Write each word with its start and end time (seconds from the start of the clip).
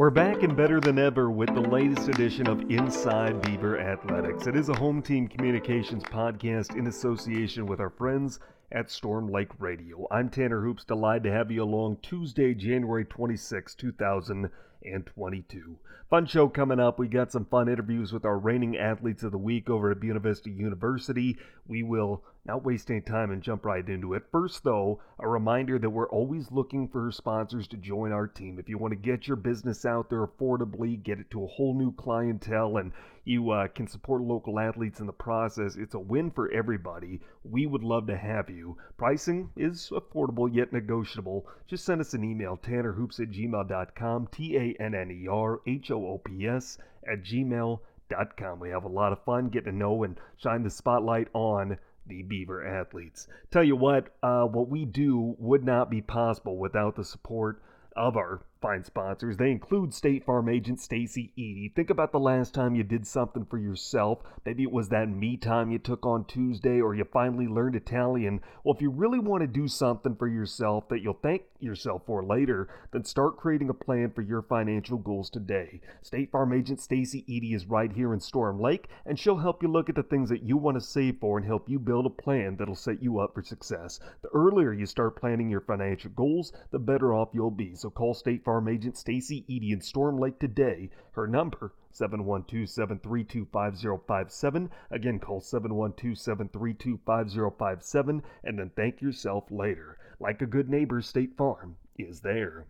We're 0.00 0.08
back 0.08 0.42
and 0.42 0.56
better 0.56 0.80
than 0.80 0.98
ever 0.98 1.30
with 1.30 1.52
the 1.52 1.60
latest 1.60 2.08
edition 2.08 2.48
of 2.48 2.70
Inside 2.70 3.42
Beaver 3.42 3.78
Athletics. 3.78 4.46
It 4.46 4.56
is 4.56 4.70
a 4.70 4.74
home 4.74 5.02
team 5.02 5.28
communications 5.28 6.02
podcast 6.04 6.74
in 6.74 6.86
association 6.86 7.66
with 7.66 7.80
our 7.80 7.90
friends 7.90 8.40
at 8.72 8.90
Storm 8.90 9.30
Lake 9.30 9.50
Radio. 9.58 10.06
I'm 10.10 10.30
Tanner 10.30 10.62
Hoops, 10.62 10.86
delighted 10.86 11.24
to 11.24 11.32
have 11.32 11.50
you 11.50 11.62
along 11.62 11.98
Tuesday, 12.00 12.54
January 12.54 13.04
26, 13.04 13.74
2022. 13.74 15.76
Fun 16.08 16.26
show 16.26 16.48
coming 16.48 16.80
up. 16.80 16.98
We 16.98 17.06
got 17.06 17.30
some 17.30 17.44
fun 17.44 17.68
interviews 17.68 18.10
with 18.10 18.24
our 18.24 18.38
reigning 18.38 18.78
athletes 18.78 19.22
of 19.22 19.32
the 19.32 19.38
week 19.38 19.68
over 19.68 19.90
at 19.90 20.00
Buena 20.00 20.20
Vista 20.20 20.48
University. 20.48 21.36
We 21.68 21.82
will 21.82 22.24
not 22.46 22.64
waste 22.64 22.90
any 22.90 23.00
time 23.00 23.30
and 23.30 23.42
jump 23.42 23.64
right 23.64 23.86
into 23.88 24.14
it. 24.14 24.22
First, 24.32 24.64
though, 24.64 25.00
a 25.18 25.28
reminder 25.28 25.78
that 25.78 25.90
we're 25.90 26.08
always 26.08 26.50
looking 26.50 26.88
for 26.88 27.12
sponsors 27.12 27.68
to 27.68 27.76
join 27.76 28.12
our 28.12 28.26
team. 28.26 28.58
If 28.58 28.68
you 28.68 28.78
want 28.78 28.92
to 28.92 28.96
get 28.96 29.28
your 29.28 29.36
business 29.36 29.84
out 29.84 30.08
there 30.08 30.26
affordably, 30.26 31.02
get 31.02 31.20
it 31.20 31.30
to 31.32 31.44
a 31.44 31.48
whole 31.48 31.74
new 31.74 31.92
clientele, 31.92 32.78
and 32.78 32.92
you 33.24 33.50
uh, 33.50 33.68
can 33.68 33.86
support 33.86 34.22
local 34.22 34.58
athletes 34.58 35.00
in 35.00 35.06
the 35.06 35.12
process, 35.12 35.76
it's 35.76 35.94
a 35.94 35.98
win 35.98 36.30
for 36.30 36.50
everybody. 36.50 37.20
We 37.44 37.66
would 37.66 37.82
love 37.82 38.06
to 38.06 38.16
have 38.16 38.48
you. 38.48 38.78
Pricing 38.96 39.50
is 39.56 39.90
affordable 39.92 40.48
yet 40.52 40.72
negotiable. 40.72 41.46
Just 41.66 41.84
send 41.84 42.00
us 42.00 42.14
an 42.14 42.24
email, 42.24 42.56
tannerhoops 42.56 43.20
at 43.20 43.30
gmail.com, 43.30 44.28
T 44.32 44.56
A 44.56 44.82
N 44.82 44.94
N 44.94 45.10
E 45.10 45.28
R 45.28 45.60
H 45.66 45.90
O 45.90 46.06
O 46.06 46.18
P 46.18 46.46
S 46.46 46.78
at 47.06 47.22
gmail.com. 47.22 48.58
We 48.58 48.70
have 48.70 48.84
a 48.84 48.88
lot 48.88 49.12
of 49.12 49.22
fun 49.24 49.50
getting 49.50 49.72
to 49.72 49.78
know 49.78 50.02
and 50.02 50.18
shine 50.38 50.62
the 50.62 50.70
spotlight 50.70 51.28
on 51.34 51.78
the 52.10 52.22
Beaver 52.22 52.66
athletes. 52.66 53.26
Tell 53.50 53.64
you 53.64 53.76
what, 53.76 54.14
uh, 54.22 54.44
what 54.44 54.68
we 54.68 54.84
do 54.84 55.36
would 55.38 55.64
not 55.64 55.88
be 55.88 56.02
possible 56.02 56.58
without 56.58 56.96
the 56.96 57.04
support 57.04 57.62
of 57.96 58.16
our 58.16 58.42
fine 58.60 58.84
sponsors. 58.84 59.36
They 59.36 59.50
include 59.50 59.94
State 59.94 60.24
Farm 60.24 60.48
agent 60.48 60.80
Stacy 60.80 61.32
Eady. 61.34 61.72
Think 61.74 61.88
about 61.88 62.12
the 62.12 62.20
last 62.20 62.52
time 62.52 62.74
you 62.74 62.82
did 62.82 63.06
something 63.06 63.46
for 63.46 63.58
yourself. 63.58 64.18
Maybe 64.44 64.62
it 64.62 64.72
was 64.72 64.90
that 64.90 65.08
me 65.08 65.36
time 65.36 65.70
you 65.70 65.78
took 65.78 66.04
on 66.04 66.24
Tuesday 66.26 66.80
or 66.80 66.94
you 66.94 67.04
finally 67.04 67.46
learned 67.46 67.74
Italian. 67.74 68.40
Well, 68.62 68.74
if 68.74 68.82
you 68.82 68.90
really 68.90 69.18
want 69.18 69.42
to 69.42 69.46
do 69.46 69.66
something 69.66 70.14
for 70.14 70.28
yourself 70.28 70.88
that 70.88 71.00
you'll 71.00 71.18
thank 71.22 71.42
yourself 71.58 72.02
for 72.06 72.22
later, 72.22 72.68
then 72.92 73.04
start 73.04 73.38
creating 73.38 73.70
a 73.70 73.74
plan 73.74 74.10
for 74.10 74.22
your 74.22 74.42
financial 74.42 74.98
goals 74.98 75.30
today. 75.30 75.80
State 76.02 76.30
Farm 76.30 76.52
agent 76.52 76.80
Stacy 76.80 77.24
Eady 77.26 77.54
is 77.54 77.66
right 77.66 77.92
here 77.92 78.12
in 78.12 78.20
Storm 78.20 78.60
Lake, 78.60 78.88
and 79.06 79.18
she'll 79.18 79.38
help 79.38 79.62
you 79.62 79.68
look 79.68 79.88
at 79.88 79.94
the 79.94 80.02
things 80.02 80.28
that 80.28 80.42
you 80.42 80.56
want 80.56 80.76
to 80.76 80.80
save 80.80 81.16
for 81.20 81.38
and 81.38 81.46
help 81.46 81.68
you 81.68 81.78
build 81.78 82.06
a 82.06 82.10
plan 82.10 82.56
that'll 82.56 82.74
set 82.74 83.02
you 83.02 83.20
up 83.20 83.34
for 83.34 83.42
success. 83.42 84.00
The 84.22 84.28
earlier 84.34 84.72
you 84.72 84.86
start 84.86 85.16
planning 85.16 85.48
your 85.48 85.60
financial 85.60 86.10
goals, 86.10 86.52
the 86.70 86.78
better 86.78 87.14
off 87.14 87.30
you'll 87.32 87.50
be. 87.50 87.74
So 87.74 87.88
call 87.88 88.12
State 88.12 88.44
Farm 88.44 88.49
Farm 88.50 88.66
agent 88.66 88.96
Stacy 88.96 89.44
Eady 89.46 89.70
in 89.70 89.80
Storm 89.80 90.18
Lake 90.18 90.40
today. 90.40 90.90
Her 91.12 91.28
number 91.28 91.72
712-732-5057. 91.94 94.68
Again, 94.90 95.20
call 95.20 95.40
712-732-5057 95.40 98.22
and 98.42 98.58
then 98.58 98.72
thank 98.74 99.00
yourself 99.00 99.44
later. 99.52 99.98
Like 100.18 100.42
a 100.42 100.46
good 100.46 100.68
neighbor, 100.68 101.00
State 101.00 101.36
Farm 101.36 101.76
is 101.96 102.22
there. 102.22 102.66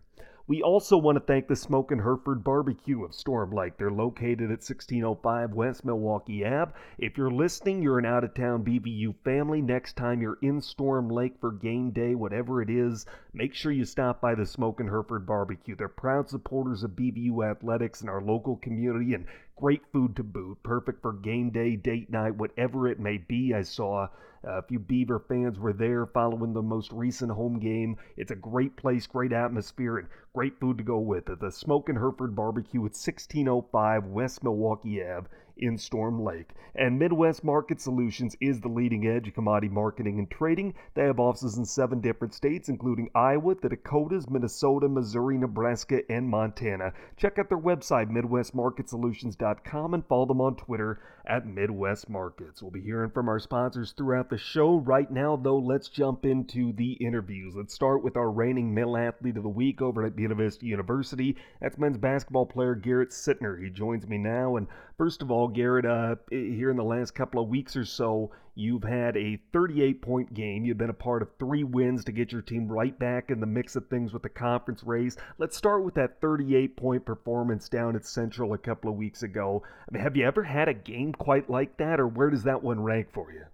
We 0.51 0.61
also 0.61 0.97
want 0.97 1.15
to 1.15 1.23
thank 1.23 1.47
the 1.47 1.55
Smoke 1.55 1.93
and 1.93 2.01
Hereford 2.01 2.43
Barbecue 2.43 3.05
of 3.05 3.15
Storm 3.15 3.51
Lake. 3.51 3.77
They're 3.77 3.89
located 3.89 4.51
at 4.51 4.59
1605 4.59 5.53
West 5.53 5.85
Milwaukee 5.85 6.45
Ave. 6.45 6.73
If 6.97 7.17
you're 7.17 7.31
listening, 7.31 7.81
you're 7.81 7.99
an 7.99 8.05
out 8.05 8.25
of 8.25 8.33
town 8.33 8.65
BVU 8.65 9.15
family. 9.23 9.61
Next 9.61 9.95
time 9.95 10.21
you're 10.21 10.39
in 10.41 10.59
Storm 10.59 11.07
Lake 11.07 11.35
for 11.39 11.53
game 11.53 11.91
day, 11.91 12.15
whatever 12.15 12.61
it 12.61 12.69
is, 12.69 13.05
make 13.31 13.53
sure 13.53 13.71
you 13.71 13.85
stop 13.85 14.19
by 14.19 14.35
the 14.35 14.45
Smoke 14.45 14.81
and 14.81 14.89
Hereford 14.89 15.25
Barbecue. 15.25 15.77
They're 15.77 15.87
proud 15.87 16.29
supporters 16.29 16.83
of 16.83 16.97
BVU 16.97 17.49
athletics 17.49 18.01
and 18.01 18.09
our 18.09 18.21
local 18.21 18.57
community 18.57 19.13
and 19.13 19.27
great 19.61 19.83
food 19.93 20.15
to 20.15 20.23
boot. 20.23 20.57
Perfect 20.63 21.03
for 21.03 21.13
game 21.13 21.51
day, 21.51 21.75
date 21.75 22.09
night, 22.09 22.35
whatever 22.35 22.87
it 22.87 22.99
may 22.99 23.19
be. 23.19 23.53
I 23.53 23.61
saw 23.61 24.05
uh, 24.05 24.07
a 24.43 24.63
few 24.63 24.79
Beaver 24.79 25.19
fans 25.19 25.59
were 25.59 25.71
there 25.71 26.07
following 26.07 26.51
the 26.51 26.63
most 26.63 26.91
recent 26.91 27.31
home 27.31 27.59
game. 27.59 27.95
It's 28.17 28.31
a 28.31 28.35
great 28.35 28.75
place, 28.75 29.05
great 29.05 29.31
atmosphere, 29.31 29.99
and 29.99 30.07
great 30.33 30.59
food 30.59 30.79
to 30.79 30.83
go 30.83 30.97
with 30.97 31.29
it. 31.29 31.39
The 31.39 31.51
Smoke 31.51 31.89
and 31.89 31.97
Hereford 31.99 32.35
Barbecue 32.35 32.79
at 32.79 32.97
1605 32.97 34.05
West 34.07 34.43
Milwaukee 34.43 35.03
Ave 35.03 35.27
in 35.61 35.77
Storm 35.77 36.21
Lake. 36.21 36.49
And 36.75 36.97
Midwest 36.97 37.43
Market 37.43 37.79
Solutions 37.79 38.35
is 38.39 38.61
the 38.61 38.67
leading 38.67 39.07
edge 39.07 39.27
of 39.27 39.33
commodity 39.33 39.69
marketing 39.69 40.19
and 40.19 40.29
trading. 40.29 40.73
They 40.93 41.03
have 41.03 41.19
offices 41.19 41.57
in 41.57 41.65
seven 41.65 42.01
different 42.01 42.33
states, 42.33 42.69
including 42.69 43.09
Iowa, 43.13 43.55
the 43.55 43.69
Dakotas, 43.69 44.29
Minnesota, 44.29 44.87
Missouri, 44.87 45.37
Nebraska, 45.37 46.01
and 46.09 46.27
Montana. 46.29 46.93
Check 47.17 47.39
out 47.39 47.49
their 47.49 47.57
website, 47.57 48.09
MidwestMarketSolutions.com, 48.09 49.93
and 49.93 50.05
follow 50.05 50.25
them 50.25 50.41
on 50.41 50.55
Twitter 50.55 50.99
at 51.25 51.45
Midwest 51.45 52.09
Markets. 52.09 52.61
We'll 52.61 52.71
be 52.71 52.81
hearing 52.81 53.11
from 53.11 53.29
our 53.29 53.39
sponsors 53.39 53.91
throughout 53.91 54.29
the 54.29 54.37
show. 54.37 54.77
Right 54.77 55.09
now, 55.11 55.35
though, 55.35 55.59
let's 55.59 55.89
jump 55.89 56.25
into 56.25 56.73
the 56.73 56.93
interviews. 56.93 57.53
Let's 57.55 57.73
start 57.73 58.03
with 58.03 58.17
our 58.17 58.31
reigning 58.31 58.73
male 58.73 58.97
athlete 58.97 59.37
of 59.37 59.43
the 59.43 59.49
week 59.49 59.81
over 59.81 60.05
at 60.05 60.15
Buena 60.15 60.35
Vista 60.35 60.65
University. 60.65 61.35
That's 61.61 61.77
men's 61.77 61.97
basketball 61.97 62.45
player 62.45 62.75
Garrett 62.75 63.09
Sittner. 63.09 63.61
He 63.61 63.69
joins 63.69 64.07
me 64.07 64.17
now. 64.17 64.55
And 64.55 64.67
first 65.01 65.23
of 65.23 65.31
all, 65.31 65.47
Garrett, 65.47 65.83
uh, 65.83 66.15
here 66.29 66.69
in 66.69 66.77
the 66.77 66.83
last 66.83 67.15
couple 67.15 67.41
of 67.41 67.49
weeks 67.49 67.75
or 67.75 67.83
so, 67.83 68.29
you've 68.53 68.83
had 68.83 69.17
a 69.17 69.41
38 69.51 69.99
point 69.99 70.31
game. 70.31 70.63
You've 70.63 70.77
been 70.77 70.91
a 70.91 70.93
part 70.93 71.23
of 71.23 71.29
three 71.39 71.63
wins 71.63 72.05
to 72.05 72.11
get 72.11 72.31
your 72.31 72.43
team 72.43 72.67
right 72.67 72.97
back 72.99 73.31
in 73.31 73.39
the 73.39 73.47
mix 73.47 73.75
of 73.75 73.87
things 73.87 74.13
with 74.13 74.21
the 74.21 74.29
conference 74.29 74.83
race. 74.83 75.17
Let's 75.39 75.57
start 75.57 75.83
with 75.83 75.95
that 75.95 76.21
38 76.21 76.77
point 76.77 77.03
performance 77.03 77.67
down 77.67 77.95
at 77.95 78.05
Central 78.05 78.53
a 78.53 78.59
couple 78.59 78.91
of 78.91 78.95
weeks 78.95 79.23
ago. 79.23 79.63
I 79.65 79.91
mean, 79.91 80.03
have 80.03 80.15
you 80.15 80.23
ever 80.23 80.43
had 80.43 80.69
a 80.69 80.73
game 80.75 81.13
quite 81.13 81.49
like 81.49 81.77
that, 81.77 81.99
or 81.99 82.07
where 82.07 82.29
does 82.29 82.43
that 82.43 82.61
one 82.61 82.83
rank 82.83 83.07
for 83.11 83.31
you? 83.31 83.45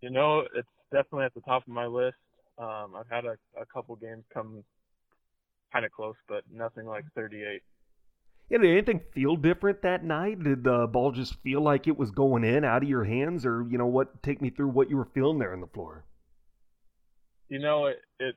You 0.00 0.08
know, 0.08 0.44
it's 0.54 0.66
definitely 0.90 1.26
at 1.26 1.34
the 1.34 1.42
top 1.42 1.60
of 1.60 1.68
my 1.68 1.84
list. 1.84 2.16
Um, 2.56 2.94
I've 2.96 3.10
had 3.10 3.26
a, 3.26 3.36
a 3.60 3.66
couple 3.66 3.96
games 3.96 4.24
come 4.32 4.64
kind 5.74 5.84
of 5.84 5.92
close, 5.92 6.16
but 6.26 6.42
nothing 6.50 6.86
like 6.86 7.04
38. 7.14 7.60
Yeah, 8.50 8.58
did 8.58 8.70
anything 8.70 9.00
feel 9.14 9.36
different 9.36 9.82
that 9.82 10.04
night? 10.04 10.42
Did 10.42 10.64
the 10.64 10.86
ball 10.86 11.12
just 11.12 11.40
feel 11.42 11.62
like 11.62 11.86
it 11.86 11.98
was 11.98 12.10
going 12.10 12.44
in 12.44 12.64
out 12.64 12.82
of 12.82 12.88
your 12.88 13.04
hands, 13.04 13.46
or 13.46 13.66
you 13.68 13.78
know 13.78 13.86
what? 13.86 14.22
Take 14.22 14.42
me 14.42 14.50
through 14.50 14.68
what 14.68 14.90
you 14.90 14.96
were 14.96 15.08
feeling 15.14 15.38
there 15.38 15.52
on 15.52 15.60
the 15.60 15.66
floor. 15.66 16.04
You 17.48 17.58
know, 17.58 17.86
it 17.86 18.02
it 18.18 18.36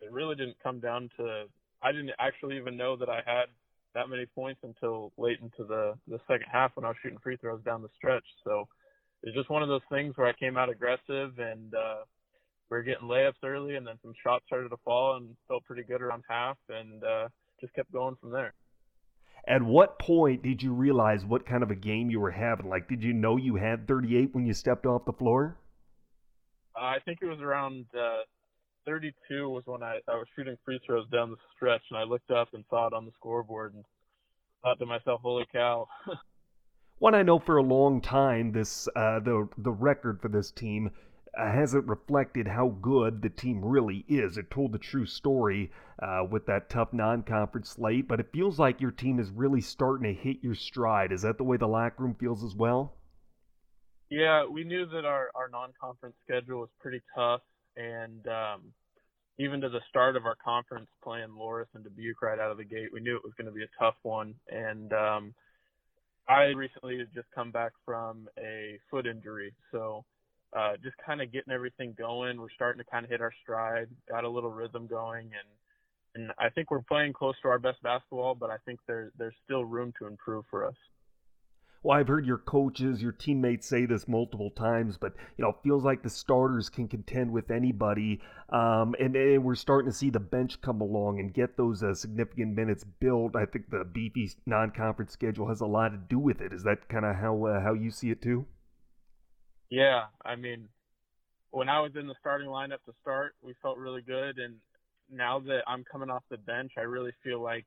it 0.00 0.12
really 0.12 0.36
didn't 0.36 0.56
come 0.62 0.80
down 0.80 1.10
to. 1.18 1.44
I 1.82 1.92
didn't 1.92 2.12
actually 2.18 2.58
even 2.58 2.76
know 2.76 2.96
that 2.96 3.08
I 3.08 3.22
had 3.26 3.46
that 3.94 4.08
many 4.08 4.26
points 4.26 4.60
until 4.62 5.12
late 5.18 5.40
into 5.40 5.64
the 5.64 5.94
the 6.06 6.20
second 6.28 6.46
half 6.50 6.72
when 6.76 6.84
I 6.84 6.88
was 6.88 6.96
shooting 7.02 7.18
free 7.22 7.36
throws 7.36 7.62
down 7.64 7.82
the 7.82 7.88
stretch. 7.96 8.24
So 8.44 8.68
it's 9.22 9.36
just 9.36 9.50
one 9.50 9.62
of 9.62 9.68
those 9.68 9.82
things 9.90 10.16
where 10.16 10.28
I 10.28 10.32
came 10.32 10.56
out 10.56 10.68
aggressive 10.68 11.38
and 11.38 11.74
uh, 11.74 12.04
we 12.70 12.76
were 12.76 12.82
getting 12.84 13.08
layups 13.08 13.42
early, 13.44 13.74
and 13.74 13.86
then 13.86 13.96
some 14.00 14.12
shots 14.22 14.44
started 14.46 14.68
to 14.68 14.76
fall 14.84 15.16
and 15.16 15.36
felt 15.48 15.64
pretty 15.64 15.82
good 15.82 16.00
around 16.00 16.22
half, 16.28 16.56
and 16.68 17.02
uh, 17.02 17.28
just 17.60 17.74
kept 17.74 17.92
going 17.92 18.16
from 18.20 18.30
there. 18.30 18.54
At 19.46 19.62
what 19.62 19.98
point 19.98 20.42
did 20.42 20.62
you 20.62 20.72
realize 20.72 21.24
what 21.24 21.46
kind 21.46 21.62
of 21.62 21.70
a 21.70 21.74
game 21.74 22.10
you 22.10 22.20
were 22.20 22.30
having? 22.30 22.68
Like, 22.68 22.88
did 22.88 23.02
you 23.02 23.12
know 23.12 23.36
you 23.36 23.56
had 23.56 23.88
38 23.88 24.34
when 24.34 24.46
you 24.46 24.52
stepped 24.52 24.86
off 24.86 25.04
the 25.04 25.12
floor? 25.12 25.58
Uh, 26.76 26.84
I 26.84 26.98
think 27.04 27.18
it 27.22 27.26
was 27.26 27.40
around 27.40 27.86
uh, 27.98 28.22
32 28.86 29.48
was 29.48 29.62
when 29.66 29.82
I, 29.82 29.98
I 30.08 30.14
was 30.16 30.26
shooting 30.36 30.56
free 30.64 30.80
throws 30.86 31.08
down 31.10 31.30
the 31.30 31.36
stretch, 31.54 31.82
and 31.90 31.98
I 31.98 32.04
looked 32.04 32.30
up 32.30 32.48
and 32.52 32.64
saw 32.70 32.86
it 32.86 32.92
on 32.92 33.04
the 33.04 33.12
scoreboard 33.16 33.74
and 33.74 33.84
thought 34.62 34.78
to 34.78 34.86
myself, 34.86 35.20
"Holy 35.22 35.46
cow!" 35.52 35.88
One 36.98 37.14
I 37.14 37.22
know 37.22 37.38
for 37.38 37.56
a 37.56 37.62
long 37.62 38.00
time, 38.00 38.52
this 38.52 38.88
uh, 38.94 39.20
the 39.20 39.48
the 39.56 39.72
record 39.72 40.20
for 40.20 40.28
this 40.28 40.50
team 40.50 40.90
uh, 41.38 41.52
hasn't 41.52 41.86
reflected 41.86 42.48
how 42.48 42.68
good 42.80 43.22
the 43.22 43.30
team 43.30 43.64
really 43.64 44.04
is. 44.08 44.36
It 44.36 44.50
told 44.50 44.72
the 44.72 44.78
true 44.78 45.06
story 45.06 45.70
uh, 46.02 46.24
with 46.28 46.46
that 46.46 46.70
tough 46.70 46.92
non-conference 46.92 47.70
slate, 47.70 48.08
but 48.08 48.20
it 48.20 48.32
feels 48.32 48.58
like 48.58 48.80
your 48.80 48.90
team 48.90 49.18
is 49.20 49.30
really 49.30 49.60
starting 49.60 50.14
to 50.14 50.20
hit 50.20 50.38
your 50.42 50.54
stride. 50.54 51.12
Is 51.12 51.22
that 51.22 51.38
the 51.38 51.44
way 51.44 51.56
the 51.56 51.68
locker 51.68 52.02
room 52.02 52.16
feels 52.18 52.42
as 52.42 52.54
well? 52.54 52.94
Yeah, 54.10 54.44
we 54.46 54.64
knew 54.64 54.86
that 54.86 55.04
our, 55.04 55.30
our 55.34 55.48
non-conference 55.52 56.16
schedule 56.24 56.60
was 56.60 56.70
pretty 56.80 57.00
tough, 57.14 57.42
and 57.76 58.26
um, 58.26 58.72
even 59.38 59.60
to 59.60 59.68
the 59.68 59.80
start 59.88 60.16
of 60.16 60.26
our 60.26 60.36
conference 60.44 60.88
playing 61.02 61.28
Loras 61.28 61.66
and 61.74 61.84
Dubuque 61.84 62.20
right 62.20 62.40
out 62.40 62.50
of 62.50 62.58
the 62.58 62.64
gate, 62.64 62.88
we 62.92 63.00
knew 63.00 63.16
it 63.16 63.22
was 63.24 63.32
going 63.38 63.46
to 63.46 63.52
be 63.52 63.62
a 63.62 63.78
tough 63.78 63.94
one. 64.02 64.34
And 64.48 64.92
um, 64.92 65.34
I 66.28 66.46
recently 66.46 66.98
just 67.14 67.28
come 67.34 67.52
back 67.52 67.72
from 67.84 68.28
a 68.36 68.78
foot 68.90 69.06
injury, 69.06 69.54
so 69.70 70.04
uh, 70.56 70.72
just 70.82 70.96
kind 71.04 71.20
of 71.20 71.32
getting 71.32 71.52
everything 71.52 71.94
going. 71.96 72.40
We're 72.40 72.50
starting 72.54 72.82
to 72.82 72.90
kind 72.90 73.04
of 73.04 73.10
hit 73.10 73.20
our 73.20 73.32
stride, 73.42 73.88
got 74.08 74.24
a 74.24 74.28
little 74.28 74.50
rhythm 74.50 74.86
going, 74.86 75.26
and 75.26 75.48
and 76.16 76.32
I 76.40 76.48
think 76.48 76.72
we're 76.72 76.82
playing 76.82 77.12
close 77.12 77.36
to 77.42 77.48
our 77.48 77.58
best 77.58 77.82
basketball. 77.82 78.34
But 78.34 78.50
I 78.50 78.56
think 78.64 78.80
there 78.86 79.12
there's 79.16 79.34
still 79.44 79.64
room 79.64 79.92
to 80.00 80.06
improve 80.06 80.44
for 80.50 80.66
us. 80.66 80.74
Well, 81.82 81.98
I've 81.98 82.08
heard 82.08 82.26
your 82.26 82.36
coaches, 82.36 83.00
your 83.00 83.12
teammates 83.12 83.66
say 83.66 83.86
this 83.86 84.06
multiple 84.06 84.50
times, 84.50 84.98
but 84.98 85.14
you 85.38 85.44
know, 85.44 85.50
it 85.50 85.56
feels 85.62 85.82
like 85.82 86.02
the 86.02 86.10
starters 86.10 86.68
can 86.68 86.88
contend 86.88 87.32
with 87.32 87.50
anybody, 87.50 88.20
um, 88.50 88.94
and, 89.00 89.16
and, 89.16 89.42
we're 89.42 89.54
starting 89.54 89.90
to 89.90 89.96
see 89.96 90.10
the 90.10 90.20
bench 90.20 90.60
come 90.60 90.82
along 90.82 91.20
and 91.20 91.32
get 91.32 91.56
those 91.56 91.82
uh, 91.82 91.94
significant 91.94 92.54
minutes 92.54 92.84
built. 92.84 93.34
I 93.34 93.46
think 93.46 93.70
the 93.70 93.84
beefy 93.90 94.30
non-conference 94.44 95.12
schedule 95.12 95.48
has 95.48 95.62
a 95.62 95.66
lot 95.66 95.92
to 95.92 95.96
do 95.96 96.18
with 96.18 96.42
it. 96.42 96.52
Is 96.52 96.64
that 96.64 96.86
kind 96.90 97.06
of 97.06 97.16
how 97.16 97.46
uh, 97.46 97.62
how 97.62 97.72
you 97.72 97.90
see 97.90 98.10
it 98.10 98.20
too? 98.20 98.44
Yeah, 99.70 100.06
I 100.24 100.36
mean, 100.36 100.68
when 101.52 101.68
I 101.68 101.80
was 101.80 101.92
in 101.98 102.08
the 102.08 102.14
starting 102.20 102.48
lineup 102.48 102.82
to 102.86 102.92
start, 103.00 103.34
we 103.42 103.54
felt 103.62 103.78
really 103.78 104.02
good, 104.02 104.38
and 104.38 104.56
now 105.10 105.38
that 105.40 105.60
I'm 105.66 105.84
coming 105.90 106.10
off 106.10 106.22
the 106.30 106.38
bench, 106.38 106.72
I 106.76 106.82
really 106.82 107.12
feel 107.22 107.40
like 107.40 107.66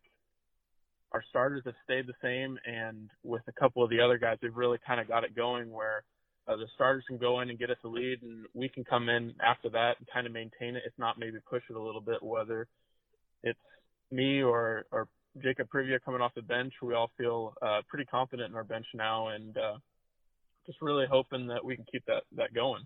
our 1.13 1.23
starters 1.29 1.63
have 1.65 1.75
stayed 1.83 2.07
the 2.07 2.13
same, 2.21 2.57
and 2.65 3.09
with 3.23 3.43
a 3.47 3.53
couple 3.53 3.83
of 3.83 3.89
the 3.89 4.01
other 4.01 4.17
guys, 4.17 4.37
they've 4.41 4.55
really 4.55 4.79
kind 4.85 4.99
of 4.99 5.07
got 5.07 5.23
it 5.23 5.35
going 5.35 5.71
where 5.71 6.03
uh, 6.47 6.57
the 6.57 6.67
starters 6.75 7.03
can 7.07 7.17
go 7.17 7.39
in 7.39 7.49
and 7.49 7.59
get 7.59 7.69
us 7.69 7.77
a 7.85 7.87
lead, 7.87 8.21
and 8.21 8.45
we 8.53 8.67
can 8.67 8.83
come 8.83 9.07
in 9.07 9.33
after 9.41 9.69
that 9.69 9.95
and 9.99 10.07
kind 10.13 10.27
of 10.27 10.33
maintain 10.33 10.75
it, 10.75 10.83
if 10.85 10.93
not 10.97 11.17
maybe 11.17 11.37
push 11.49 11.63
it 11.69 11.75
a 11.75 11.81
little 11.81 12.01
bit. 12.01 12.21
Whether 12.21 12.67
it's 13.43 13.59
me 14.11 14.41
or 14.43 14.85
or 14.91 15.07
Jacob 15.41 15.69
Privia 15.73 15.99
coming 16.03 16.21
off 16.21 16.35
the 16.35 16.41
bench, 16.41 16.73
we 16.81 16.93
all 16.93 17.11
feel 17.17 17.53
uh, 17.61 17.81
pretty 17.87 18.05
confident 18.05 18.49
in 18.49 18.55
our 18.55 18.63
bench 18.63 18.85
now, 18.93 19.29
and 19.29 19.57
uh, 19.57 19.77
just 20.65 20.81
really 20.81 21.05
hoping 21.09 21.47
that 21.47 21.63
we 21.63 21.75
can 21.75 21.85
keep 21.91 22.05
that 22.05 22.23
that 22.35 22.53
going. 22.53 22.83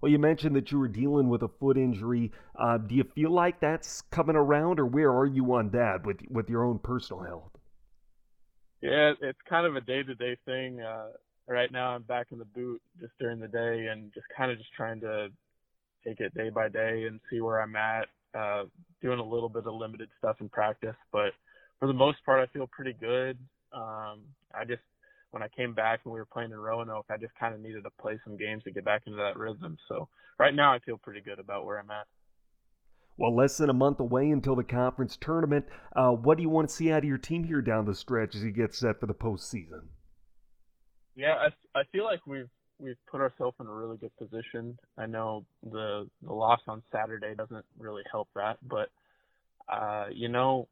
Well, 0.00 0.10
you 0.10 0.18
mentioned 0.18 0.56
that 0.56 0.72
you 0.72 0.78
were 0.78 0.88
dealing 0.88 1.28
with 1.28 1.42
a 1.42 1.48
foot 1.48 1.76
injury. 1.76 2.32
Uh, 2.58 2.78
do 2.78 2.94
you 2.94 3.04
feel 3.14 3.30
like 3.30 3.60
that's 3.60 4.00
coming 4.10 4.36
around, 4.36 4.80
or 4.80 4.86
where 4.86 5.12
are 5.12 5.26
you 5.26 5.54
on 5.54 5.70
that 5.70 6.06
with 6.06 6.18
with 6.30 6.48
your 6.48 6.64
own 6.64 6.78
personal 6.78 7.22
health? 7.22 7.52
Yeah, 8.80 9.12
it's 9.20 9.38
kind 9.48 9.66
of 9.66 9.76
a 9.76 9.80
day 9.80 10.02
to 10.02 10.14
day 10.14 10.36
thing. 10.46 10.80
Uh, 10.80 11.08
right 11.46 11.70
now, 11.70 11.90
I'm 11.90 12.02
back 12.02 12.28
in 12.32 12.38
the 12.38 12.46
boot 12.46 12.80
just 12.98 13.12
during 13.18 13.40
the 13.40 13.48
day, 13.48 13.88
and 13.90 14.12
just 14.14 14.26
kind 14.36 14.50
of 14.50 14.58
just 14.58 14.72
trying 14.72 15.00
to 15.00 15.28
take 16.06 16.20
it 16.20 16.34
day 16.34 16.48
by 16.48 16.68
day 16.68 17.04
and 17.06 17.20
see 17.30 17.40
where 17.40 17.60
I'm 17.60 17.76
at. 17.76 18.08
Uh, 18.34 18.64
doing 19.02 19.18
a 19.18 19.24
little 19.24 19.48
bit 19.48 19.66
of 19.66 19.74
limited 19.74 20.08
stuff 20.18 20.36
in 20.40 20.48
practice, 20.48 20.94
but 21.10 21.32
for 21.80 21.88
the 21.88 21.94
most 21.94 22.24
part, 22.24 22.40
I 22.40 22.52
feel 22.52 22.68
pretty 22.70 22.92
good. 22.92 23.36
Um, 23.72 24.20
I 24.54 24.64
just 24.66 24.82
when 25.30 25.42
I 25.42 25.48
came 25.48 25.74
back 25.74 26.00
and 26.04 26.12
we 26.12 26.18
were 26.18 26.26
playing 26.26 26.50
in 26.52 26.58
Roanoke, 26.58 27.06
I 27.10 27.16
just 27.16 27.34
kind 27.38 27.54
of 27.54 27.60
needed 27.60 27.84
to 27.84 27.90
play 28.00 28.18
some 28.24 28.36
games 28.36 28.64
to 28.64 28.72
get 28.72 28.84
back 28.84 29.02
into 29.06 29.16
that 29.18 29.36
rhythm. 29.36 29.76
So 29.88 30.08
right 30.38 30.54
now, 30.54 30.72
I 30.72 30.78
feel 30.80 30.98
pretty 30.98 31.20
good 31.20 31.38
about 31.38 31.64
where 31.64 31.78
I'm 31.78 31.90
at. 31.90 32.06
Well, 33.16 33.36
less 33.36 33.58
than 33.58 33.68
a 33.68 33.74
month 33.74 34.00
away 34.00 34.30
until 34.30 34.56
the 34.56 34.64
conference 34.64 35.16
tournament. 35.20 35.66
Uh, 35.94 36.10
what 36.10 36.38
do 36.38 36.42
you 36.42 36.48
want 36.48 36.68
to 36.70 36.74
see 36.74 36.90
out 36.90 36.98
of 36.98 37.04
your 37.04 37.18
team 37.18 37.44
here 37.44 37.60
down 37.60 37.84
the 37.84 37.94
stretch 37.94 38.34
as 38.34 38.42
you 38.42 38.50
get 38.50 38.74
set 38.74 38.98
for 38.98 39.06
the 39.06 39.14
postseason? 39.14 39.88
Yeah, 41.14 41.34
I, 41.34 41.78
I 41.78 41.82
feel 41.92 42.04
like 42.04 42.26
we've 42.26 42.48
we've 42.78 42.96
put 43.10 43.20
ourselves 43.20 43.56
in 43.60 43.66
a 43.66 43.72
really 43.72 43.98
good 43.98 44.16
position. 44.16 44.78
I 44.96 45.04
know 45.04 45.44
the 45.62 46.08
the 46.22 46.32
loss 46.32 46.60
on 46.66 46.82
Saturday 46.90 47.34
doesn't 47.34 47.64
really 47.78 48.02
help 48.10 48.28
that, 48.36 48.56
but 48.66 48.88
uh, 49.68 50.06
you 50.10 50.28
know, 50.28 50.68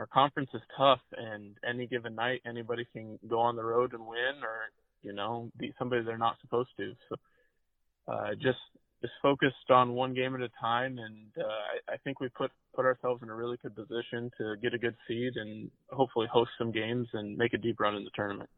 our 0.00 0.06
conference 0.06 0.48
is 0.54 0.62
tough, 0.78 1.00
and 1.14 1.56
any 1.68 1.86
given 1.86 2.14
night, 2.14 2.40
anybody 2.46 2.86
can 2.90 3.18
go 3.28 3.38
on 3.38 3.54
the 3.54 3.62
road 3.62 3.92
and 3.92 4.06
win, 4.06 4.42
or 4.42 4.70
you 5.02 5.12
know, 5.12 5.50
beat 5.58 5.74
somebody 5.78 6.02
they're 6.02 6.16
not 6.16 6.36
supposed 6.40 6.70
to. 6.78 6.94
So, 7.10 7.16
uh, 8.10 8.30
just 8.34 8.58
just 9.02 9.12
focused 9.20 9.70
on 9.70 9.92
one 9.92 10.14
game 10.14 10.34
at 10.34 10.40
a 10.40 10.48
time, 10.58 10.96
and 10.98 11.28
uh, 11.38 11.46
I, 11.46 11.94
I 11.94 11.96
think 11.98 12.18
we 12.18 12.30
put 12.30 12.50
put 12.74 12.86
ourselves 12.86 13.22
in 13.22 13.28
a 13.28 13.34
really 13.34 13.58
good 13.62 13.76
position 13.76 14.30
to 14.38 14.56
get 14.62 14.72
a 14.72 14.78
good 14.78 14.96
seed 15.06 15.34
and 15.36 15.70
hopefully 15.90 16.28
host 16.32 16.50
some 16.56 16.72
games 16.72 17.06
and 17.12 17.36
make 17.36 17.52
a 17.52 17.58
deep 17.58 17.78
run 17.78 17.94
in 17.94 18.04
the 18.04 18.10
tournament. 18.14 18.48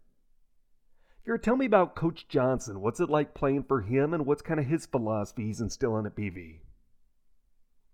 Here, 1.25 1.39
tell 1.39 1.57
me 1.57 1.67
about 1.67 1.97
Coach 1.97 2.29
Johnson. 2.29 2.81
What's 2.81 3.01
it 3.01 3.11
like 3.11 3.35
playing 3.35 3.65
for 3.65 3.81
him, 3.81 4.15
and 4.15 4.27
what's 4.27 4.43
kind 4.43 4.61
of 4.61 4.67
his 4.67 4.87
philosophy 4.87 5.47
he's 5.47 5.61
instilling 5.61 6.07
at 6.07 6.15
BV? 6.15 6.61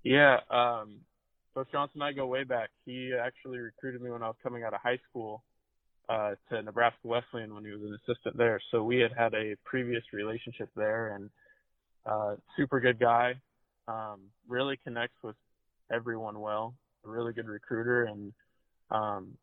Yeah, 0.02 0.40
um, 0.50 1.00
Coach 1.58 1.72
Johnson 1.72 2.02
and 2.02 2.04
I 2.04 2.12
go 2.12 2.24
way 2.24 2.44
back. 2.44 2.70
He 2.86 3.12
actually 3.20 3.58
recruited 3.58 4.00
me 4.00 4.10
when 4.10 4.22
I 4.22 4.28
was 4.28 4.36
coming 4.44 4.62
out 4.62 4.74
of 4.74 4.80
high 4.80 5.00
school 5.10 5.42
uh, 6.08 6.34
to 6.48 6.62
Nebraska 6.62 7.00
Wesleyan 7.02 7.52
when 7.52 7.64
he 7.64 7.72
was 7.72 7.80
an 7.80 7.98
assistant 8.06 8.36
there. 8.36 8.60
So 8.70 8.84
we 8.84 8.98
had 8.98 9.10
had 9.12 9.34
a 9.34 9.56
previous 9.64 10.04
relationship 10.12 10.68
there, 10.76 11.16
and 11.16 11.30
uh, 12.06 12.36
super 12.56 12.78
good 12.78 13.00
guy. 13.00 13.34
Um, 13.88 14.20
really 14.46 14.78
connects 14.84 15.16
with 15.24 15.34
everyone 15.92 16.38
well. 16.38 16.74
A 17.04 17.10
really 17.10 17.32
good 17.32 17.48
recruiter, 17.48 18.04
and 18.04 18.32
um, 18.92 19.36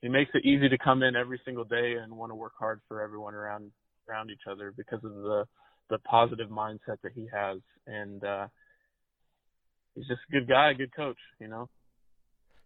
he 0.00 0.08
makes 0.08 0.32
it 0.34 0.44
easy 0.44 0.68
to 0.68 0.78
come 0.78 1.04
in 1.04 1.14
every 1.14 1.40
single 1.44 1.64
day 1.64 1.94
and 2.02 2.12
want 2.12 2.32
to 2.32 2.36
work 2.36 2.54
hard 2.58 2.80
for 2.88 3.00
everyone 3.00 3.34
around 3.34 3.70
around 4.08 4.32
each 4.32 4.48
other 4.50 4.74
because 4.76 5.04
of 5.04 5.14
the 5.14 5.44
the 5.90 5.98
positive 5.98 6.48
mindset 6.48 6.98
that 7.04 7.12
he 7.14 7.28
has. 7.32 7.60
And 7.86 8.24
uh, 8.24 8.48
he's 9.94 10.06
just 10.06 10.20
a 10.28 10.32
good 10.32 10.48
guy, 10.48 10.70
a 10.70 10.74
good 10.74 10.94
coach, 10.94 11.18
you 11.40 11.48
know. 11.48 11.68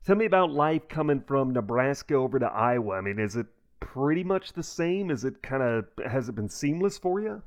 Tell 0.04 0.16
me 0.16 0.25
about 0.25 0.50
life 0.50 0.88
coming 0.88 1.22
from 1.26 1.52
Nebraska 1.52 2.14
over 2.14 2.38
to 2.38 2.46
Iowa. 2.46 2.94
I 2.96 3.00
mean, 3.00 3.19
is 3.19 3.36
it 3.36 3.46
pretty 3.80 4.25
much 4.25 4.52
the 4.52 4.62
same? 4.62 5.10
Is 5.10 5.25
it 5.25 5.42
kind 5.42 5.62
of 5.62 5.86
has 6.10 6.28
it 6.28 6.34
been 6.34 6.48
seamless 6.48 6.98
for 6.98 7.20
you? 7.20 7.42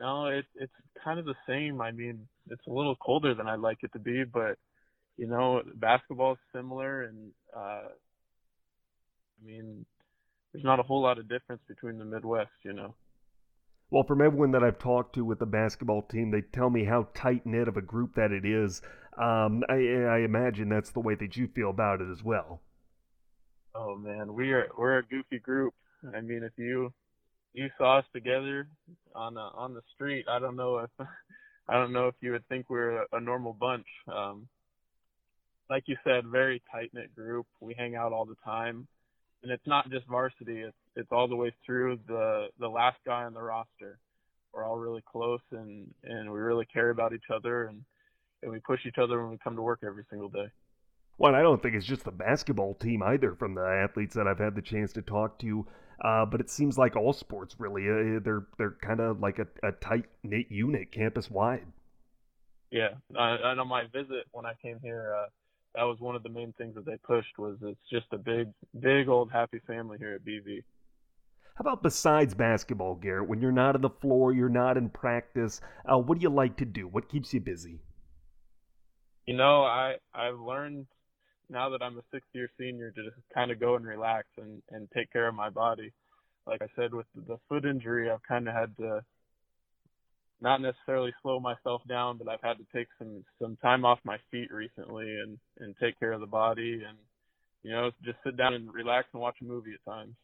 No, 0.00 0.26
it, 0.26 0.44
it's 0.54 0.72
kind 1.02 1.18
of 1.18 1.24
the 1.24 1.34
same. 1.48 1.80
I 1.80 1.90
mean, 1.90 2.28
it's 2.50 2.66
a 2.66 2.72
little 2.72 2.96
colder 2.96 3.34
than 3.34 3.48
I'd 3.48 3.60
like 3.60 3.78
it 3.82 3.92
to 3.94 3.98
be, 3.98 4.24
but 4.24 4.58
you 5.16 5.26
know, 5.26 5.62
basketball 5.76 6.32
is 6.32 6.38
similar, 6.54 7.04
and 7.04 7.32
uh, 7.56 7.88
I 7.88 9.44
mean, 9.44 9.86
there's 10.52 10.64
not 10.64 10.78
a 10.78 10.82
whole 10.82 11.02
lot 11.02 11.18
of 11.18 11.28
difference 11.28 11.62
between 11.66 11.98
the 11.98 12.04
Midwest, 12.04 12.50
you 12.64 12.74
know. 12.74 12.94
Well, 13.88 14.02
from 14.02 14.20
everyone 14.20 14.50
that 14.52 14.64
I've 14.64 14.78
talked 14.78 15.14
to 15.14 15.24
with 15.24 15.38
the 15.38 15.46
basketball 15.46 16.02
team, 16.02 16.30
they 16.32 16.40
tell 16.40 16.70
me 16.70 16.84
how 16.84 17.08
tight 17.14 17.46
knit 17.46 17.68
of 17.68 17.76
a 17.76 17.82
group 17.82 18.16
that 18.16 18.32
it 18.32 18.44
is. 18.44 18.82
Um, 19.16 19.62
I, 19.68 19.74
I 19.74 20.18
imagine 20.18 20.68
that's 20.68 20.90
the 20.90 21.00
way 21.00 21.14
that 21.14 21.36
you 21.36 21.46
feel 21.46 21.70
about 21.70 22.00
it 22.00 22.10
as 22.10 22.22
well. 22.22 22.62
Oh 23.74 23.96
man, 23.96 24.34
we 24.34 24.52
are 24.52 24.68
we're 24.76 24.98
a 24.98 25.06
goofy 25.06 25.38
group. 25.38 25.74
I 26.14 26.20
mean, 26.20 26.42
if 26.42 26.52
you 26.56 26.92
you 27.52 27.68
saw 27.78 27.98
us 27.98 28.04
together 28.12 28.68
on 29.14 29.38
uh, 29.38 29.50
on 29.54 29.74
the 29.74 29.82
street, 29.94 30.26
I 30.28 30.38
don't 30.38 30.56
know 30.56 30.78
if 30.78 30.90
I 31.68 31.74
don't 31.74 31.92
know 31.92 32.08
if 32.08 32.14
you 32.20 32.32
would 32.32 32.46
think 32.48 32.66
we're 32.68 33.02
a, 33.02 33.06
a 33.12 33.20
normal 33.20 33.52
bunch. 33.52 33.86
Um, 34.12 34.48
like 35.70 35.84
you 35.86 35.96
said, 36.04 36.26
very 36.26 36.62
tight 36.72 36.90
knit 36.92 37.14
group. 37.14 37.46
We 37.60 37.74
hang 37.74 37.94
out 37.94 38.12
all 38.12 38.24
the 38.24 38.36
time, 38.44 38.88
and 39.42 39.52
it's 39.52 39.66
not 39.66 39.90
just 39.90 40.06
varsity. 40.06 40.60
It's 40.60 40.76
it's 40.96 41.12
all 41.12 41.28
the 41.28 41.36
way 41.36 41.52
through 41.64 41.98
the 42.08 42.48
the 42.58 42.68
last 42.68 42.98
guy 43.06 43.24
on 43.24 43.34
the 43.34 43.42
roster. 43.42 43.98
We're 44.52 44.64
all 44.64 44.78
really 44.78 45.02
close, 45.06 45.40
and 45.52 45.86
and 46.02 46.32
we 46.32 46.40
really 46.40 46.66
care 46.66 46.90
about 46.90 47.12
each 47.12 47.30
other, 47.32 47.66
and 47.66 47.82
and 48.42 48.50
we 48.50 48.58
push 48.60 48.80
each 48.86 48.98
other 48.98 49.20
when 49.20 49.30
we 49.30 49.38
come 49.38 49.56
to 49.56 49.62
work 49.62 49.80
every 49.86 50.04
single 50.10 50.28
day. 50.28 50.50
Well, 51.18 51.34
I 51.34 51.42
don't 51.42 51.62
think 51.62 51.74
it's 51.74 51.86
just 51.86 52.04
the 52.04 52.10
basketball 52.10 52.74
team 52.74 53.02
either. 53.02 53.34
From 53.34 53.54
the 53.54 53.64
athletes 53.64 54.14
that 54.16 54.26
I've 54.26 54.38
had 54.38 54.54
the 54.54 54.62
chance 54.62 54.92
to 54.94 55.02
talk 55.02 55.38
to, 55.40 55.66
uh, 56.02 56.26
but 56.26 56.40
it 56.40 56.50
seems 56.50 56.76
like 56.76 56.96
all 56.96 57.12
sports 57.12 57.56
really 57.58 57.88
uh, 57.88 58.20
they're 58.24 58.46
they're 58.58 58.76
kind 58.82 59.00
of 59.00 59.20
like 59.20 59.38
a, 59.38 59.46
a 59.62 59.72
tight 59.72 60.06
knit 60.22 60.46
unit 60.50 60.92
campus 60.92 61.30
wide. 61.30 61.66
Yeah, 62.70 62.94
uh, 63.14 63.36
and 63.44 63.60
on 63.60 63.68
my 63.68 63.84
visit 63.92 64.24
when 64.32 64.44
I 64.44 64.52
came 64.60 64.78
here, 64.82 65.14
uh, 65.16 65.28
that 65.74 65.84
was 65.84 66.00
one 66.00 66.16
of 66.16 66.22
the 66.22 66.28
main 66.28 66.52
things 66.58 66.74
that 66.74 66.84
they 66.86 66.96
pushed 67.04 67.38
was 67.38 67.56
it's 67.62 67.78
just 67.90 68.06
a 68.12 68.18
big 68.18 68.48
big 68.80 69.08
old 69.08 69.30
happy 69.30 69.60
family 69.66 69.98
here 69.98 70.14
at 70.14 70.24
BV. 70.24 70.62
How 71.56 71.62
about 71.62 71.82
besides 71.82 72.34
basketball, 72.34 72.96
Garrett? 72.96 73.28
When 73.28 73.40
you're 73.40 73.50
not 73.50 73.74
on 73.74 73.80
the 73.80 73.88
floor, 73.88 74.30
you're 74.30 74.50
not 74.50 74.76
in 74.76 74.90
practice. 74.90 75.62
Uh, 75.86 75.96
what 75.96 76.18
do 76.18 76.22
you 76.22 76.28
like 76.28 76.58
to 76.58 76.66
do? 76.66 76.86
What 76.86 77.08
keeps 77.08 77.32
you 77.32 77.40
busy? 77.40 77.80
You 79.24 79.38
know, 79.38 79.62
I 79.62 79.94
I've 80.14 80.38
learned 80.38 80.86
now 81.48 81.70
that 81.70 81.80
I'm 81.82 81.96
a 81.96 82.02
sixth 82.12 82.28
year 82.34 82.50
senior 82.58 82.90
to 82.90 83.02
just 83.04 83.16
kind 83.32 83.50
of 83.50 83.58
go 83.58 83.76
and 83.76 83.86
relax 83.86 84.26
and 84.36 84.62
and 84.70 84.86
take 84.94 85.10
care 85.10 85.28
of 85.28 85.34
my 85.34 85.48
body. 85.48 85.94
Like 86.46 86.60
I 86.60 86.68
said, 86.76 86.92
with 86.92 87.06
the 87.14 87.38
foot 87.48 87.64
injury, 87.64 88.10
I've 88.10 88.22
kind 88.28 88.48
of 88.48 88.54
had 88.54 88.76
to 88.76 89.02
not 90.42 90.60
necessarily 90.60 91.14
slow 91.22 91.40
myself 91.40 91.80
down, 91.88 92.18
but 92.18 92.28
I've 92.28 92.42
had 92.42 92.58
to 92.58 92.66
take 92.74 92.88
some 92.98 93.24
some 93.40 93.56
time 93.62 93.86
off 93.86 93.98
my 94.04 94.18
feet 94.30 94.52
recently 94.52 95.06
and 95.06 95.38
and 95.60 95.74
take 95.80 95.98
care 95.98 96.12
of 96.12 96.20
the 96.20 96.26
body 96.26 96.82
and 96.86 96.98
you 97.62 97.70
know 97.70 97.92
just 98.04 98.18
sit 98.24 98.36
down 98.36 98.52
and 98.52 98.74
relax 98.74 99.08
and 99.14 99.22
watch 99.22 99.36
a 99.40 99.44
movie 99.44 99.72
at 99.72 99.90
times. 99.90 100.14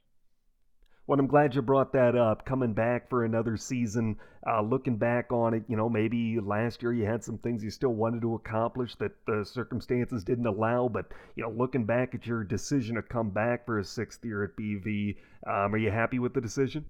Well, 1.07 1.19
I'm 1.19 1.27
glad 1.27 1.55
you 1.55 1.63
brought 1.63 1.93
that 1.95 2.15
up. 2.15 2.45
Coming 2.47 2.75
back 2.75 3.11
for 3.11 3.25
another 3.25 3.57
season, 3.57 4.17
uh, 4.47 4.63
looking 4.63 4.97
back 4.97 5.33
on 5.33 5.53
it, 5.53 5.65
you 5.69 5.77
know, 5.77 5.89
maybe 5.89 6.39
last 6.41 6.81
year 6.81 6.93
you 6.93 7.05
had 7.05 7.25
some 7.25 7.39
things 7.39 7.65
you 7.65 7.71
still 7.71 7.93
wanted 7.93 8.23
to 8.23 8.35
accomplish 8.35 8.95
that 8.97 9.13
the 9.27 9.45
circumstances 9.45 10.23
didn't 10.23 10.47
allow. 10.47 10.89
But 10.89 11.07
you 11.35 11.43
know, 11.43 11.51
looking 11.51 11.87
back 11.87 12.15
at 12.15 12.27
your 12.27 12.45
decision 12.45 12.95
to 12.95 13.03
come 13.03 13.31
back 13.31 13.67
for 13.67 13.81
a 13.81 13.85
sixth 13.85 14.25
year 14.25 14.45
at 14.45 14.57
BV, 14.57 15.17
um, 15.47 15.75
are 15.75 15.79
you 15.79 15.91
happy 15.91 16.21
with 16.21 16.35
the 16.35 16.41
decision? 16.41 16.85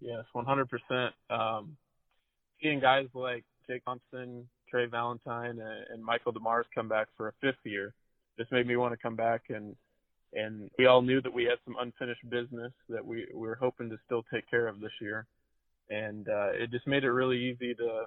Yes, 0.00 0.24
100%. 0.34 1.10
Um, 1.30 1.76
seeing 2.60 2.80
guys 2.80 3.06
like 3.14 3.44
Jake 3.66 3.84
Thompson, 3.84 4.48
Trey 4.68 4.86
Valentine, 4.86 5.60
and, 5.60 5.86
and 5.90 6.04
Michael 6.04 6.32
DeMars 6.32 6.64
come 6.74 6.88
back 6.88 7.08
for 7.16 7.28
a 7.28 7.32
fifth 7.40 7.64
year 7.64 7.94
just 8.38 8.52
made 8.52 8.66
me 8.66 8.76
want 8.76 8.92
to 8.92 8.96
come 8.96 9.16
back 9.16 9.42
and 9.48 9.76
and 10.34 10.70
we 10.78 10.86
all 10.86 11.02
knew 11.02 11.20
that 11.20 11.32
we 11.32 11.44
had 11.44 11.58
some 11.64 11.76
unfinished 11.80 12.28
business 12.28 12.72
that 12.88 13.04
we, 13.04 13.26
we 13.34 13.46
were 13.46 13.58
hoping 13.60 13.90
to 13.90 13.96
still 14.06 14.24
take 14.32 14.48
care 14.48 14.66
of 14.66 14.80
this 14.80 14.92
year. 15.00 15.26
And 15.90 16.26
uh, 16.28 16.52
it 16.52 16.70
just 16.70 16.86
made 16.86 17.04
it 17.04 17.10
really 17.10 17.38
easy 17.38 17.74
to, 17.74 18.04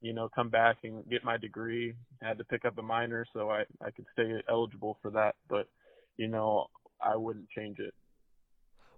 you 0.00 0.12
know, 0.12 0.28
come 0.34 0.48
back 0.48 0.78
and 0.82 1.08
get 1.08 1.24
my 1.24 1.36
degree. 1.36 1.94
I 2.22 2.28
had 2.28 2.38
to 2.38 2.44
pick 2.44 2.64
up 2.64 2.78
a 2.78 2.82
minor 2.82 3.24
so 3.32 3.50
I, 3.50 3.60
I 3.84 3.90
could 3.90 4.06
stay 4.12 4.42
eligible 4.48 4.98
for 5.00 5.10
that. 5.12 5.36
But, 5.48 5.68
you 6.16 6.26
know, 6.26 6.66
I 7.00 7.16
wouldn't 7.16 7.48
change 7.50 7.78
it. 7.78 7.94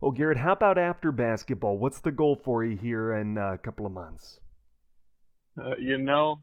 Well, 0.01 0.13
Garrett, 0.13 0.39
how 0.39 0.53
about 0.53 0.79
after 0.79 1.13
basketball? 1.13 1.77
What's 1.77 2.01
the 2.01 2.11
goal 2.11 2.41
for 2.43 2.65
you 2.65 2.77
here 2.77 3.13
in 3.13 3.37
a 3.37 3.59
couple 3.59 3.87
of 3.87 3.93
months? 3.93 4.41
Uh, 5.57 5.77
you 5.79 5.99
know, 5.99 6.41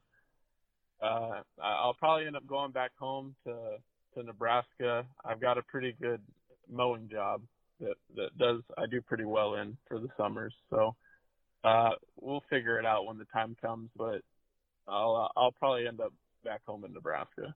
uh, 1.02 1.42
I'll 1.62 1.96
probably 1.96 2.28
end 2.28 2.36
up 2.36 2.46
going 2.46 2.72
back 2.72 2.92
home 3.00 3.36
to 3.46 3.78
to 4.16 4.24
Nebraska. 4.24 5.06
I've 5.26 5.42
got 5.42 5.58
a 5.58 5.64
pretty 5.64 5.96
good 6.02 6.22
mowing 6.72 7.10
job 7.10 7.42
that 7.80 7.96
that 8.16 8.38
does 8.38 8.62
I 8.78 8.86
do 8.86 9.02
pretty 9.02 9.26
well 9.26 9.56
in 9.56 9.78
for 9.88 10.00
the 10.00 10.10
summers. 10.18 10.54
So 10.70 10.96
uh, 11.64 11.92
we'll 12.20 12.44
figure 12.50 12.80
it 12.80 12.86
out 12.86 13.06
when 13.06 13.18
the 13.18 13.26
time 13.26 13.56
comes. 13.62 13.90
But 13.96 14.22
I'll 14.88 15.32
I'll 15.36 15.52
probably 15.52 15.88
end 15.88 16.02
up 16.02 16.14
back 16.44 16.62
home 16.66 16.86
in 16.86 16.94
Nebraska. 16.94 17.54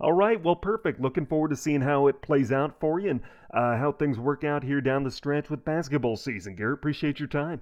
All 0.00 0.14
right, 0.14 0.42
well, 0.42 0.56
perfect. 0.56 0.98
Looking 0.98 1.26
forward 1.26 1.50
to 1.50 1.56
seeing 1.56 1.82
how 1.82 2.06
it 2.06 2.22
plays 2.22 2.50
out 2.50 2.80
for 2.80 2.98
you 2.98 3.10
and 3.10 3.20
uh, 3.52 3.76
how 3.76 3.92
things 3.92 4.18
work 4.18 4.44
out 4.44 4.64
here 4.64 4.80
down 4.80 5.04
the 5.04 5.10
stretch 5.10 5.50
with 5.50 5.62
basketball 5.62 6.16
season. 6.16 6.56
Garrett, 6.56 6.78
appreciate 6.78 7.18
your 7.18 7.28
time. 7.28 7.60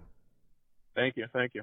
Thank 0.95 1.17
you. 1.17 1.27
Thank 1.33 1.55
you. 1.55 1.63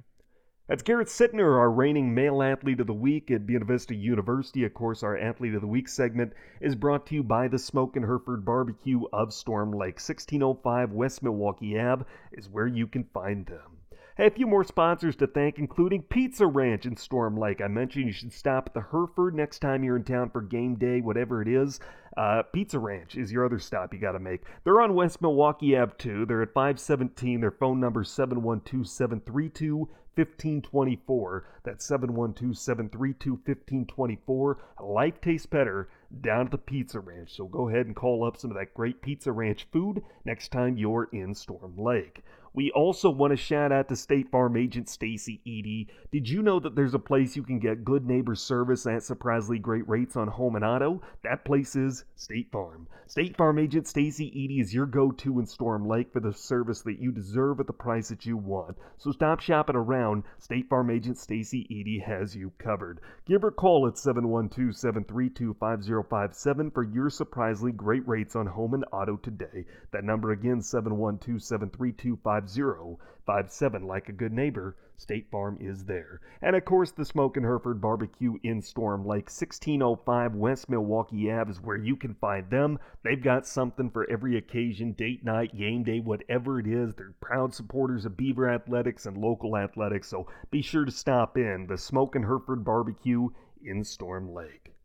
That's 0.67 0.81
Garrett 0.81 1.09
Sittner, 1.09 1.59
our 1.59 1.69
reigning 1.69 2.15
male 2.15 2.41
athlete 2.41 2.79
of 2.79 2.87
the 2.87 2.93
week 2.93 3.29
at 3.29 3.45
Buena 3.45 3.65
Vista 3.65 3.93
University. 3.93 4.63
Of 4.63 4.73
course, 4.73 5.03
our 5.03 5.15
athlete 5.15 5.53
of 5.53 5.61
the 5.61 5.67
week 5.67 5.87
segment 5.87 6.33
is 6.59 6.73
brought 6.73 7.05
to 7.05 7.13
you 7.13 7.21
by 7.21 7.47
the 7.47 7.59
Smoke 7.59 7.95
and 7.95 8.03
Hereford 8.03 8.43
Barbecue 8.43 9.03
of 9.13 9.31
Storm 9.31 9.71
Lake. 9.71 9.99
1605 9.99 10.91
West 10.91 11.21
Milwaukee 11.21 11.79
Ave 11.79 12.05
is 12.31 12.49
where 12.49 12.65
you 12.65 12.87
can 12.87 13.03
find 13.13 13.45
them. 13.45 13.77
Hey, 14.17 14.25
a 14.25 14.31
few 14.31 14.47
more 14.47 14.63
sponsors 14.63 15.15
to 15.17 15.27
thank, 15.27 15.59
including 15.59 16.01
Pizza 16.01 16.47
Ranch 16.47 16.87
in 16.87 16.97
Storm 16.97 17.37
Lake. 17.37 17.61
I 17.61 17.67
mentioned 17.67 18.07
you 18.07 18.11
should 18.11 18.33
stop 18.33 18.67
at 18.67 18.73
the 18.73 18.85
Hereford 18.89 19.35
next 19.35 19.59
time 19.59 19.83
you're 19.83 19.97
in 19.97 20.03
town 20.03 20.31
for 20.31 20.41
game 20.41 20.77
day, 20.77 20.99
whatever 20.99 21.43
it 21.43 21.47
is. 21.47 21.79
Uh, 22.17 22.41
Pizza 22.41 22.79
Ranch 22.79 23.15
is 23.17 23.31
your 23.31 23.45
other 23.45 23.59
stop 23.59 23.93
you 23.93 23.99
got 23.99 24.13
to 24.13 24.19
make. 24.19 24.41
They're 24.63 24.81
on 24.81 24.95
West 24.95 25.21
Milwaukee 25.21 25.77
Ave 25.77 25.93
too. 25.99 26.25
They're 26.25 26.41
at 26.41 26.53
517. 26.53 27.41
Their 27.41 27.51
phone 27.51 27.79
number 27.79 28.01
is 28.01 28.09
712 28.09 28.87
732 28.87 29.89
1524. 30.15 31.47
That's 31.63 31.85
712 31.85 32.57
732 32.57 33.31
1524. 33.31 34.57
Life 34.81 35.21
tastes 35.21 35.45
better 35.45 35.89
down 36.21 36.45
at 36.45 36.51
the 36.51 36.57
Pizza 36.57 36.99
Ranch. 36.99 37.35
So 37.35 37.45
go 37.45 37.69
ahead 37.69 37.85
and 37.85 37.95
call 37.95 38.23
up 38.23 38.37
some 38.37 38.51
of 38.51 38.57
that 38.57 38.73
great 38.73 39.01
Pizza 39.01 39.31
Ranch 39.31 39.67
food 39.71 40.01
next 40.23 40.51
time 40.51 40.77
you're 40.77 41.09
in 41.11 41.33
Storm 41.35 41.75
Lake. 41.77 42.23
We 42.55 42.71
also 42.71 43.09
want 43.09 43.31
to 43.31 43.37
shout 43.37 43.73
out 43.73 43.89
to 43.89 43.97
State 43.97 44.31
Farm 44.31 44.55
agent 44.55 44.87
Stacy 44.87 45.41
Eady. 45.43 45.89
Did 46.09 46.29
you 46.29 46.41
know 46.41 46.61
that 46.61 46.73
there's 46.73 46.93
a 46.93 46.99
place 46.99 47.35
you 47.35 47.43
can 47.43 47.59
get 47.59 47.83
good 47.83 48.07
neighbor 48.07 48.33
service 48.33 48.87
at 48.87 49.03
surprisingly 49.03 49.59
great 49.59 49.85
rates 49.89 50.15
on 50.15 50.29
home 50.29 50.55
and 50.55 50.63
auto? 50.63 51.01
That 51.23 51.43
place 51.43 51.75
is 51.75 52.05
State 52.15 52.49
Farm. 52.53 52.87
State 53.07 53.35
Farm 53.35 53.59
agent 53.59 53.87
Stacy 53.87 54.31
Eady 54.39 54.61
is 54.61 54.73
your 54.73 54.85
go-to 54.85 55.37
in 55.39 55.45
Storm 55.45 55.85
Lake 55.87 56.13
for 56.13 56.21
the 56.21 56.33
service 56.33 56.81
that 56.83 56.97
you 56.97 57.11
deserve 57.11 57.59
at 57.59 57.67
the 57.67 57.73
price 57.73 58.07
that 58.07 58.25
you 58.25 58.37
want. 58.37 58.77
So 58.97 59.11
stop 59.11 59.41
shopping 59.41 59.75
around. 59.75 60.23
State 60.39 60.69
Farm 60.69 60.89
agent 60.89 61.17
Stacy 61.17 61.67
Eady 61.69 61.99
has 61.99 62.33
you 62.35 62.53
covered. 62.57 63.01
Give 63.25 63.41
her 63.41 63.49
a 63.49 63.51
call 63.51 63.85
at 63.85 63.95
712-732-5057 63.95 66.73
for 66.73 66.83
your 66.83 67.09
surprisingly 67.09 67.73
great 67.73 68.07
rates 68.07 68.33
on 68.35 68.47
home 68.47 68.73
and 68.73 68.85
auto 68.93 69.17
today. 69.17 69.65
That 69.91 70.05
number 70.05 70.31
again 70.31 70.61
712 70.61 71.43
732 71.43 72.15
5057. 72.47 73.87
Like 73.87 74.09
a 74.09 74.13
good 74.13 74.31
neighbor, 74.31 74.77
State 74.97 75.29
Farm 75.29 75.57
is 75.59 75.85
there. 75.85 76.21
And 76.41 76.55
of 76.55 76.63
course, 76.63 76.91
the 76.91 77.03
Smoke 77.03 77.37
and 77.37 77.45
Hereford 77.45 77.81
Barbecue 77.81 78.37
in 78.43 78.61
Storm 78.61 79.05
Lake, 79.05 79.29
1605 79.29 80.35
West 80.35 80.69
Milwaukee 80.69 81.31
Ave 81.31 81.51
is 81.51 81.61
where 81.61 81.75
you 81.75 81.95
can 81.95 82.13
find 82.13 82.49
them. 82.49 82.79
They've 83.03 83.21
got 83.21 83.45
something 83.45 83.89
for 83.89 84.09
every 84.09 84.37
occasion, 84.37 84.93
date 84.93 85.25
night, 85.25 85.57
game 85.57 85.83
day, 85.83 85.99
whatever 85.99 86.59
it 86.59 86.67
is. 86.67 86.93
They're 86.93 87.15
proud 87.19 87.53
supporters 87.53 88.05
of 88.05 88.15
Beaver 88.15 88.49
Athletics 88.49 89.05
and 89.05 89.17
local 89.17 89.57
athletics, 89.57 90.07
so 90.07 90.27
be 90.51 90.61
sure 90.61 90.85
to 90.85 90.91
stop 90.91 91.37
in. 91.37 91.67
The 91.67 91.77
Smoke 91.77 92.15
and 92.15 92.25
Hereford 92.25 92.63
Barbecue 92.63 93.29
in 93.63 93.83
Storm 93.83 94.33
Lake. 94.33 94.75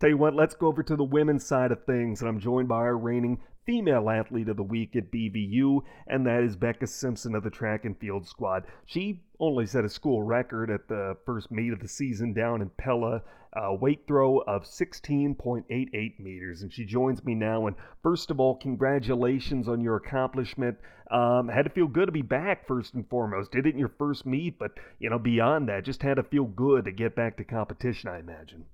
Tell 0.00 0.10
you 0.10 0.16
what, 0.16 0.34
let's 0.34 0.54
go 0.54 0.68
over 0.68 0.84
to 0.84 0.94
the 0.94 1.02
women's 1.02 1.44
side 1.44 1.72
of 1.72 1.84
things, 1.84 2.20
and 2.20 2.28
I'm 2.28 2.38
joined 2.38 2.68
by 2.68 2.76
our 2.76 2.96
reigning 2.96 3.40
female 3.68 4.08
athlete 4.08 4.48
of 4.48 4.56
the 4.56 4.62
week 4.62 4.96
at 4.96 5.12
BVU, 5.12 5.82
and 6.06 6.26
that 6.26 6.42
is 6.42 6.56
Becca 6.56 6.86
Simpson 6.86 7.34
of 7.34 7.44
the 7.44 7.50
track 7.50 7.84
and 7.84 7.98
field 7.98 8.26
squad. 8.26 8.64
She 8.86 9.20
only 9.38 9.66
set 9.66 9.84
a 9.84 9.90
school 9.90 10.22
record 10.22 10.70
at 10.70 10.88
the 10.88 11.18
first 11.26 11.50
meet 11.50 11.74
of 11.74 11.80
the 11.80 11.86
season 11.86 12.32
down 12.32 12.62
in 12.62 12.70
Pella, 12.78 13.20
a 13.52 13.74
weight 13.74 14.06
throw 14.06 14.38
of 14.38 14.64
16.88 14.64 16.18
meters. 16.18 16.62
And 16.62 16.72
she 16.72 16.86
joins 16.86 17.22
me 17.22 17.34
now. 17.34 17.66
And 17.66 17.76
first 18.02 18.30
of 18.30 18.40
all, 18.40 18.56
congratulations 18.56 19.68
on 19.68 19.82
your 19.82 19.96
accomplishment. 19.96 20.78
Um, 21.10 21.48
had 21.48 21.66
to 21.66 21.70
feel 21.70 21.88
good 21.88 22.06
to 22.06 22.12
be 22.12 22.22
back 22.22 22.66
first 22.66 22.94
and 22.94 23.06
foremost. 23.10 23.52
Did 23.52 23.66
it 23.66 23.74
in 23.74 23.78
your 23.78 23.92
first 23.98 24.24
meet, 24.24 24.58
but 24.58 24.78
you 24.98 25.10
know 25.10 25.18
beyond 25.18 25.68
that, 25.68 25.84
just 25.84 26.02
had 26.02 26.14
to 26.14 26.22
feel 26.22 26.44
good 26.44 26.86
to 26.86 26.92
get 26.92 27.14
back 27.14 27.36
to 27.36 27.44
competition. 27.44 28.08
I 28.08 28.18
imagine. 28.18 28.64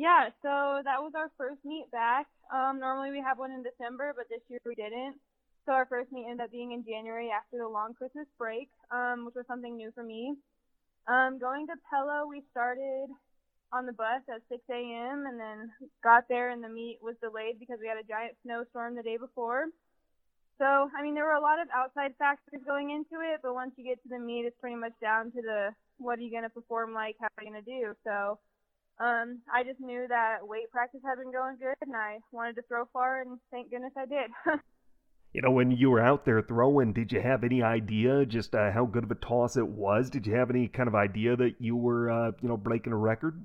Yeah, 0.00 0.32
so 0.40 0.80
that 0.80 1.04
was 1.04 1.12
our 1.12 1.28
first 1.36 1.60
meet 1.60 1.84
back. 1.92 2.24
Um, 2.48 2.80
normally 2.80 3.12
we 3.12 3.20
have 3.20 3.36
one 3.36 3.52
in 3.52 3.60
December, 3.60 4.14
but 4.16 4.32
this 4.32 4.40
year 4.48 4.58
we 4.64 4.74
didn't. 4.74 5.20
So 5.66 5.72
our 5.76 5.84
first 5.84 6.10
meet 6.10 6.24
ended 6.24 6.40
up 6.40 6.50
being 6.50 6.72
in 6.72 6.88
January 6.88 7.28
after 7.28 7.60
the 7.60 7.68
long 7.68 7.92
Christmas 7.92 8.24
break, 8.38 8.70
um, 8.90 9.26
which 9.26 9.36
was 9.36 9.44
something 9.44 9.76
new 9.76 9.92
for 9.92 10.02
me. 10.02 10.40
Um, 11.04 11.36
going 11.38 11.66
to 11.66 11.76
Pella, 11.92 12.24
we 12.26 12.40
started 12.50 13.12
on 13.76 13.84
the 13.84 13.92
bus 13.92 14.24
at 14.32 14.40
6 14.48 14.64
a.m. 14.72 15.28
and 15.28 15.36
then 15.38 15.68
got 16.02 16.24
there 16.32 16.48
and 16.48 16.64
the 16.64 16.72
meet 16.72 16.96
was 17.04 17.20
delayed 17.20 17.60
because 17.60 17.76
we 17.78 17.86
had 17.86 18.00
a 18.00 18.08
giant 18.08 18.40
snowstorm 18.40 18.96
the 18.96 19.04
day 19.04 19.18
before. 19.20 19.66
So, 20.56 20.88
I 20.96 21.04
mean, 21.04 21.12
there 21.12 21.28
were 21.28 21.36
a 21.36 21.44
lot 21.44 21.60
of 21.60 21.68
outside 21.76 22.16
factors 22.16 22.64
going 22.64 22.88
into 22.88 23.20
it, 23.20 23.40
but 23.42 23.52
once 23.52 23.76
you 23.76 23.84
get 23.84 24.02
to 24.04 24.08
the 24.08 24.18
meet, 24.18 24.48
it's 24.48 24.60
pretty 24.64 24.80
much 24.80 24.96
down 24.96 25.28
to 25.32 25.42
the 25.44 25.76
what 25.98 26.18
are 26.18 26.22
you 26.22 26.30
going 26.32 26.48
to 26.48 26.56
perform 26.56 26.94
like, 26.94 27.16
how 27.20 27.28
are 27.36 27.44
you 27.44 27.52
going 27.52 27.62
to 27.62 27.68
do. 27.68 27.92
So, 28.02 28.40
um, 29.00 29.40
I 29.52 29.64
just 29.64 29.80
knew 29.80 30.06
that 30.08 30.46
weight 30.46 30.70
practice 30.70 31.00
had 31.04 31.18
been 31.18 31.32
going 31.32 31.56
good, 31.56 31.74
and 31.80 31.96
I 31.96 32.18
wanted 32.32 32.56
to 32.56 32.62
throw 32.68 32.84
far, 32.92 33.22
and 33.22 33.38
thank 33.50 33.70
goodness 33.70 33.92
I 33.96 34.04
did. 34.04 34.30
you 35.32 35.40
know, 35.40 35.50
when 35.50 35.70
you 35.70 35.90
were 35.90 36.04
out 36.04 36.26
there 36.26 36.42
throwing, 36.42 36.92
did 36.92 37.10
you 37.10 37.20
have 37.22 37.42
any 37.42 37.62
idea 37.62 38.26
just 38.26 38.54
uh, 38.54 38.70
how 38.70 38.84
good 38.84 39.04
of 39.04 39.10
a 39.10 39.14
toss 39.14 39.56
it 39.56 39.66
was? 39.66 40.10
Did 40.10 40.26
you 40.26 40.34
have 40.34 40.50
any 40.50 40.68
kind 40.68 40.86
of 40.86 40.94
idea 40.94 41.34
that 41.36 41.54
you 41.58 41.76
were, 41.76 42.10
uh, 42.10 42.32
you 42.42 42.48
know, 42.48 42.58
breaking 42.58 42.92
a 42.92 42.96
record? 42.96 43.42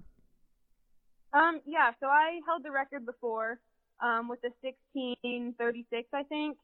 Um, 1.31 1.61
yeah. 1.65 1.91
So 2.01 2.07
I 2.07 2.41
held 2.45 2.63
the 2.63 2.71
record 2.71 3.05
before, 3.05 3.59
um, 4.03 4.27
with 4.27 4.41
the 4.41 4.49
1636, 4.61 6.09
I 6.13 6.23
think, 6.23 6.57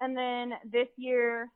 and 0.00 0.16
then 0.16 0.54
this 0.70 0.88
year 0.96 1.48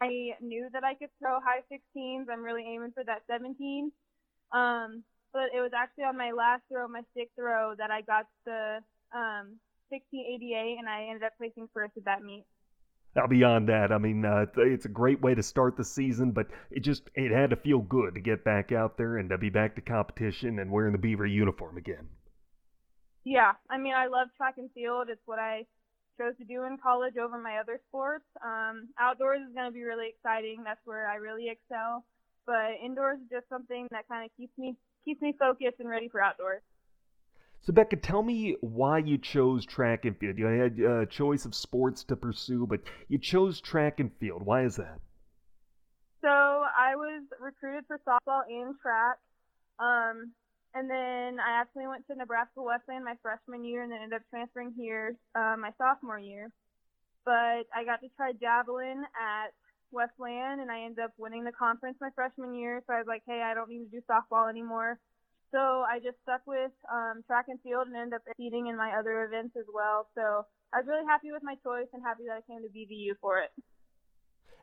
I 0.00 0.34
knew 0.40 0.68
that 0.72 0.84
I 0.84 0.94
could 0.94 1.10
throw 1.18 1.40
high 1.40 1.62
16s. 1.70 2.26
I'm 2.30 2.42
really 2.42 2.64
aiming 2.66 2.92
for 2.92 3.04
that 3.04 3.22
17. 3.28 3.90
Um, 4.52 5.02
but 5.34 5.50
it 5.52 5.60
was 5.60 5.72
actually 5.76 6.04
on 6.04 6.16
my 6.16 6.30
last 6.30 6.62
throw, 6.70 6.86
my 6.86 7.02
sixth 7.14 7.34
throw, 7.34 7.74
that 7.76 7.90
I 7.90 8.00
got 8.02 8.26
the 8.46 8.78
um, 9.12 9.58
1688, 9.90 10.78
and 10.78 10.88
I 10.88 11.10
ended 11.10 11.24
up 11.24 11.32
placing 11.36 11.68
first 11.74 11.92
at 11.98 12.04
that 12.06 12.22
meet. 12.22 12.46
Now, 13.16 13.26
beyond 13.26 13.68
that, 13.68 13.92
I 13.92 13.98
mean, 13.98 14.24
uh, 14.24 14.46
it's 14.56 14.86
a 14.86 14.88
great 14.88 15.20
way 15.20 15.34
to 15.34 15.42
start 15.42 15.76
the 15.76 15.84
season, 15.84 16.30
but 16.30 16.46
it 16.70 16.80
just 16.80 17.10
it 17.14 17.30
had 17.30 17.50
to 17.50 17.56
feel 17.56 17.78
good 17.78 18.14
to 18.14 18.20
get 18.20 18.44
back 18.44 18.72
out 18.72 18.96
there 18.96 19.18
and 19.18 19.28
to 19.30 19.38
be 19.38 19.50
back 19.50 19.74
to 19.76 19.82
competition 19.82 20.58
and 20.58 20.70
wearing 20.70 20.92
the 20.92 20.98
Beaver 20.98 21.26
uniform 21.26 21.76
again. 21.76 22.08
Yeah, 23.24 23.52
I 23.70 23.78
mean, 23.78 23.94
I 23.94 24.06
love 24.06 24.28
track 24.36 24.54
and 24.58 24.70
field. 24.72 25.08
It's 25.10 25.22
what 25.26 25.38
I 25.38 25.66
chose 26.18 26.36
to 26.38 26.44
do 26.44 26.64
in 26.64 26.76
college 26.82 27.14
over 27.16 27.38
my 27.38 27.58
other 27.58 27.80
sports. 27.88 28.24
Um, 28.44 28.88
outdoors 28.98 29.40
is 29.46 29.54
going 29.54 29.66
to 29.66 29.72
be 29.72 29.82
really 29.82 30.08
exciting. 30.08 30.62
That's 30.64 30.80
where 30.84 31.08
I 31.08 31.16
really 31.16 31.48
excel. 31.48 32.04
But 32.46 32.78
indoors 32.84 33.18
is 33.22 33.30
just 33.30 33.48
something 33.48 33.88
that 33.90 34.06
kind 34.08 34.24
of 34.24 34.30
keeps 34.36 34.52
me 34.58 34.76
keeps 35.04 35.20
me 35.20 35.34
focused 35.38 35.80
and 35.80 35.88
ready 35.88 36.08
for 36.08 36.22
outdoors. 36.22 36.62
So, 37.62 37.72
Becca, 37.72 37.96
tell 37.96 38.22
me 38.22 38.56
why 38.60 38.98
you 38.98 39.16
chose 39.16 39.64
track 39.64 40.04
and 40.04 40.16
field. 40.18 40.36
You 40.36 40.46
had 40.46 40.78
a 40.78 41.06
choice 41.06 41.46
of 41.46 41.54
sports 41.54 42.04
to 42.04 42.16
pursue, 42.16 42.66
but 42.66 42.80
you 43.08 43.18
chose 43.18 43.60
track 43.60 44.00
and 44.00 44.10
field. 44.20 44.42
Why 44.42 44.64
is 44.64 44.76
that? 44.76 45.00
So, 46.20 46.28
I 46.28 46.94
was 46.94 47.22
recruited 47.40 47.84
for 47.86 47.98
softball 48.06 48.42
and 48.48 48.74
track. 48.80 49.16
Um, 49.78 50.32
and 50.74 50.90
then 50.90 51.38
I 51.40 51.60
actually 51.60 51.86
went 51.86 52.06
to 52.08 52.16
Nebraska 52.16 52.60
Wesleyan 52.60 53.04
my 53.04 53.14
freshman 53.22 53.64
year 53.64 53.82
and 53.82 53.92
then 53.92 54.00
ended 54.02 54.16
up 54.16 54.22
transferring 54.28 54.74
here 54.76 55.16
uh, 55.34 55.56
my 55.58 55.70
sophomore 55.78 56.18
year. 56.18 56.50
But 57.24 57.64
I 57.72 57.84
got 57.86 58.02
to 58.02 58.08
try 58.16 58.32
javelin 58.32 59.04
at 59.16 59.54
Wesleyan 59.94 60.60
and 60.60 60.70
I 60.70 60.82
ended 60.82 61.04
up 61.04 61.12
winning 61.16 61.44
the 61.44 61.52
conference 61.52 61.96
my 62.00 62.10
freshman 62.14 62.54
year. 62.54 62.82
So 62.86 62.92
I 62.92 62.98
was 62.98 63.06
like, 63.06 63.22
hey, 63.26 63.42
I 63.44 63.54
don't 63.54 63.70
need 63.70 63.84
to 63.84 63.90
do 63.90 64.02
softball 64.10 64.50
anymore. 64.50 64.98
So 65.52 65.58
I 65.58 66.00
just 66.02 66.16
stuck 66.24 66.42
with 66.46 66.72
um, 66.92 67.22
track 67.26 67.46
and 67.48 67.60
field 67.62 67.86
and 67.86 67.96
ended 67.96 68.14
up 68.14 68.26
competing 68.26 68.66
in 68.66 68.76
my 68.76 68.90
other 68.98 69.24
events 69.24 69.54
as 69.56 69.66
well. 69.72 70.08
So 70.14 70.44
I 70.74 70.78
was 70.78 70.86
really 70.88 71.06
happy 71.06 71.30
with 71.30 71.44
my 71.44 71.54
choice 71.62 71.86
and 71.92 72.02
happy 72.02 72.24
that 72.26 72.42
I 72.42 72.52
came 72.52 72.62
to 72.62 72.68
BVU 72.68 73.14
for 73.20 73.38
it. 73.38 73.50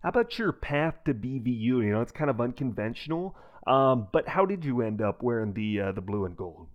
How 0.04 0.10
about 0.10 0.38
your 0.38 0.52
path 0.52 0.96
to 1.06 1.14
BVU? 1.14 1.64
You 1.64 1.94
know, 1.94 2.02
it's 2.02 2.12
kind 2.12 2.30
of 2.30 2.42
unconventional, 2.42 3.36
um, 3.68 4.08
but 4.12 4.28
how 4.28 4.46
did 4.46 4.66
you 4.66 4.82
end 4.82 5.02
up 5.02 5.22
wearing 5.22 5.54
the 5.54 5.80
uh, 5.80 5.92
the 5.92 6.02
blue 6.02 6.26
and 6.26 6.36
gold? 6.36 6.68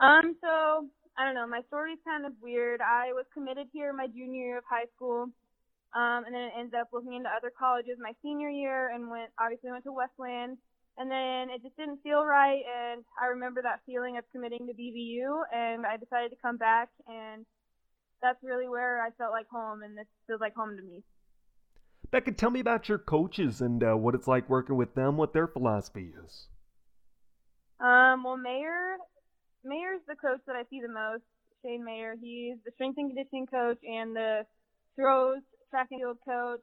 Um, 0.00 0.36
so 0.42 0.86
I 1.16 1.24
don't 1.24 1.34
know. 1.34 1.46
My 1.46 1.62
story's 1.68 1.98
kind 2.04 2.26
of 2.26 2.32
weird. 2.42 2.80
I 2.80 3.12
was 3.12 3.24
committed 3.32 3.68
here 3.72 3.92
my 3.92 4.06
junior 4.06 4.46
year 4.46 4.58
of 4.58 4.64
high 4.68 4.86
school, 4.94 5.28
um, 5.94 6.24
and 6.26 6.34
then 6.34 6.42
it 6.42 6.52
ended 6.58 6.74
up 6.74 6.88
looking 6.92 7.14
into 7.14 7.28
other 7.28 7.52
colleges 7.56 7.98
my 8.00 8.12
senior 8.22 8.48
year, 8.48 8.90
and 8.94 9.10
went 9.10 9.30
obviously 9.40 9.70
went 9.70 9.84
to 9.84 9.92
Wesleyan, 9.92 10.58
and 10.98 11.10
then 11.10 11.50
it 11.50 11.62
just 11.62 11.76
didn't 11.76 12.02
feel 12.02 12.24
right, 12.24 12.62
and 12.66 13.04
I 13.20 13.26
remember 13.26 13.62
that 13.62 13.80
feeling 13.86 14.16
of 14.16 14.24
committing 14.32 14.66
to 14.66 14.74
BVU, 14.74 15.42
and 15.52 15.86
I 15.86 15.96
decided 15.96 16.30
to 16.30 16.36
come 16.42 16.56
back, 16.56 16.88
and 17.06 17.46
that's 18.22 18.42
really 18.42 18.68
where 18.68 19.02
I 19.02 19.10
felt 19.18 19.32
like 19.32 19.48
home, 19.48 19.82
and 19.82 19.96
this 19.96 20.06
feels 20.26 20.40
like 20.40 20.54
home 20.54 20.76
to 20.76 20.82
me. 20.82 21.02
Becca, 22.10 22.32
tell 22.32 22.50
me 22.50 22.60
about 22.60 22.88
your 22.88 22.98
coaches 22.98 23.60
and 23.60 23.82
uh, 23.82 23.94
what 23.94 24.14
it's 24.14 24.28
like 24.28 24.48
working 24.48 24.76
with 24.76 24.94
them, 24.94 25.16
what 25.16 25.32
their 25.32 25.48
philosophy 25.48 26.12
is. 26.24 26.46
Um, 27.80 28.22
well, 28.22 28.36
Mayer, 28.36 28.96
Mayer's 29.64 30.00
the 30.06 30.14
coach 30.14 30.40
that 30.46 30.54
I 30.54 30.62
see 30.70 30.80
the 30.80 30.92
most. 30.92 31.24
Shane 31.64 31.84
Mayer. 31.84 32.14
He's 32.20 32.56
the 32.64 32.70
strength 32.74 32.98
and 32.98 33.08
conditioning 33.08 33.46
coach 33.46 33.78
and 33.82 34.14
the 34.14 34.44
throws 34.96 35.40
track 35.74 35.88
and 35.90 36.00
field 36.00 36.18
coach. 36.24 36.62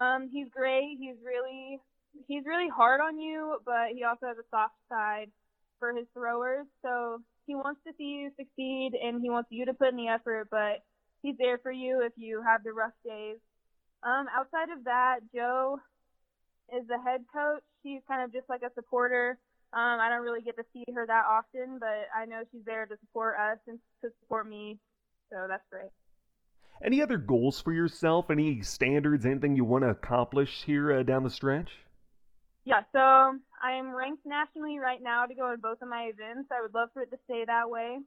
Um, 0.00 0.28
he's 0.32 0.48
great. 0.50 0.98
He's 0.98 1.14
really 1.24 1.78
he's 2.26 2.44
really 2.44 2.68
hard 2.68 3.00
on 3.00 3.20
you, 3.20 3.58
but 3.64 3.94
he 3.94 4.02
also 4.02 4.26
has 4.26 4.36
a 4.38 4.48
soft 4.50 4.74
side 4.88 5.30
for 5.78 5.94
his 5.94 6.06
throwers. 6.12 6.66
So 6.82 7.22
he 7.46 7.54
wants 7.54 7.80
to 7.86 7.92
see 7.96 8.26
you 8.26 8.30
succeed 8.36 8.98
and 9.00 9.22
he 9.22 9.30
wants 9.30 9.48
you 9.52 9.66
to 9.66 9.74
put 9.74 9.90
in 9.90 9.96
the 9.96 10.08
effort, 10.08 10.48
but 10.50 10.82
he's 11.22 11.36
there 11.38 11.58
for 11.58 11.70
you 11.70 12.02
if 12.02 12.12
you 12.16 12.42
have 12.42 12.64
the 12.64 12.72
rough 12.72 12.94
days. 13.04 13.38
Um, 14.02 14.26
outside 14.34 14.70
of 14.76 14.84
that, 14.84 15.20
Joe 15.32 15.78
is 16.74 16.86
the 16.88 16.98
head 16.98 17.22
coach. 17.32 17.62
She's 17.84 18.00
kind 18.08 18.22
of 18.22 18.32
just 18.32 18.48
like 18.48 18.62
a 18.62 18.74
supporter. 18.74 19.38
Um, 19.72 20.00
I 20.00 20.08
don't 20.08 20.24
really 20.24 20.42
get 20.42 20.56
to 20.56 20.64
see 20.72 20.84
her 20.92 21.06
that 21.06 21.24
often, 21.30 21.78
but 21.78 22.10
I 22.14 22.26
know 22.26 22.42
she's 22.50 22.64
there 22.66 22.86
to 22.86 22.96
support 23.06 23.36
us 23.38 23.58
and 23.68 23.78
to 24.02 24.10
support 24.20 24.48
me, 24.48 24.78
so 25.30 25.46
that's 25.48 25.62
great. 25.70 25.90
Any 26.82 27.02
other 27.02 27.18
goals 27.18 27.60
for 27.60 27.72
yourself? 27.72 28.30
Any 28.30 28.62
standards? 28.62 29.26
Anything 29.26 29.54
you 29.54 29.64
want 29.64 29.84
to 29.84 29.90
accomplish 29.90 30.62
here 30.64 30.92
uh, 30.92 31.02
down 31.02 31.24
the 31.24 31.30
stretch? 31.30 31.70
Yeah, 32.64 32.82
so 32.92 32.98
I 33.62 33.72
am 33.72 33.94
ranked 33.94 34.24
nationally 34.24 34.78
right 34.78 35.02
now 35.02 35.26
to 35.26 35.34
go 35.34 35.52
in 35.52 35.60
both 35.60 35.82
of 35.82 35.88
my 35.88 36.10
events. 36.12 36.48
I 36.50 36.62
would 36.62 36.74
love 36.74 36.88
for 36.94 37.02
it 37.02 37.10
to 37.10 37.18
stay 37.24 37.44
that 37.46 37.68
way. 37.68 37.98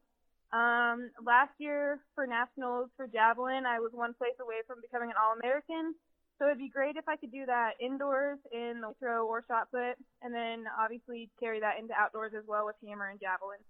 Um, 0.54 1.10
last 1.26 1.54
year 1.58 2.00
for 2.14 2.26
nationals 2.26 2.90
for 2.96 3.08
javelin, 3.08 3.66
I 3.66 3.80
was 3.80 3.92
one 3.94 4.14
place 4.14 4.38
away 4.42 4.62
from 4.68 4.82
becoming 4.82 5.10
an 5.10 5.18
All-American. 5.22 5.96
So 6.40 6.46
it'd 6.46 6.58
be 6.58 6.70
great 6.70 6.98
if 6.98 7.08
I 7.08 7.16
could 7.16 7.32
do 7.32 7.46
that 7.46 7.74
indoors 7.80 8.40
in 8.52 8.82
the 8.82 8.94
throw 9.00 9.28
or 9.28 9.44
shot 9.48 9.70
put, 9.72 9.98
and 10.22 10.34
then 10.34 10.66
obviously 10.80 11.30
carry 11.40 11.60
that 11.60 11.78
into 11.80 11.94
outdoors 11.94 12.34
as 12.38 12.44
well 12.48 12.66
with 12.66 12.76
hammer 12.86 13.10
and 13.10 13.20
javelin. 13.20 13.62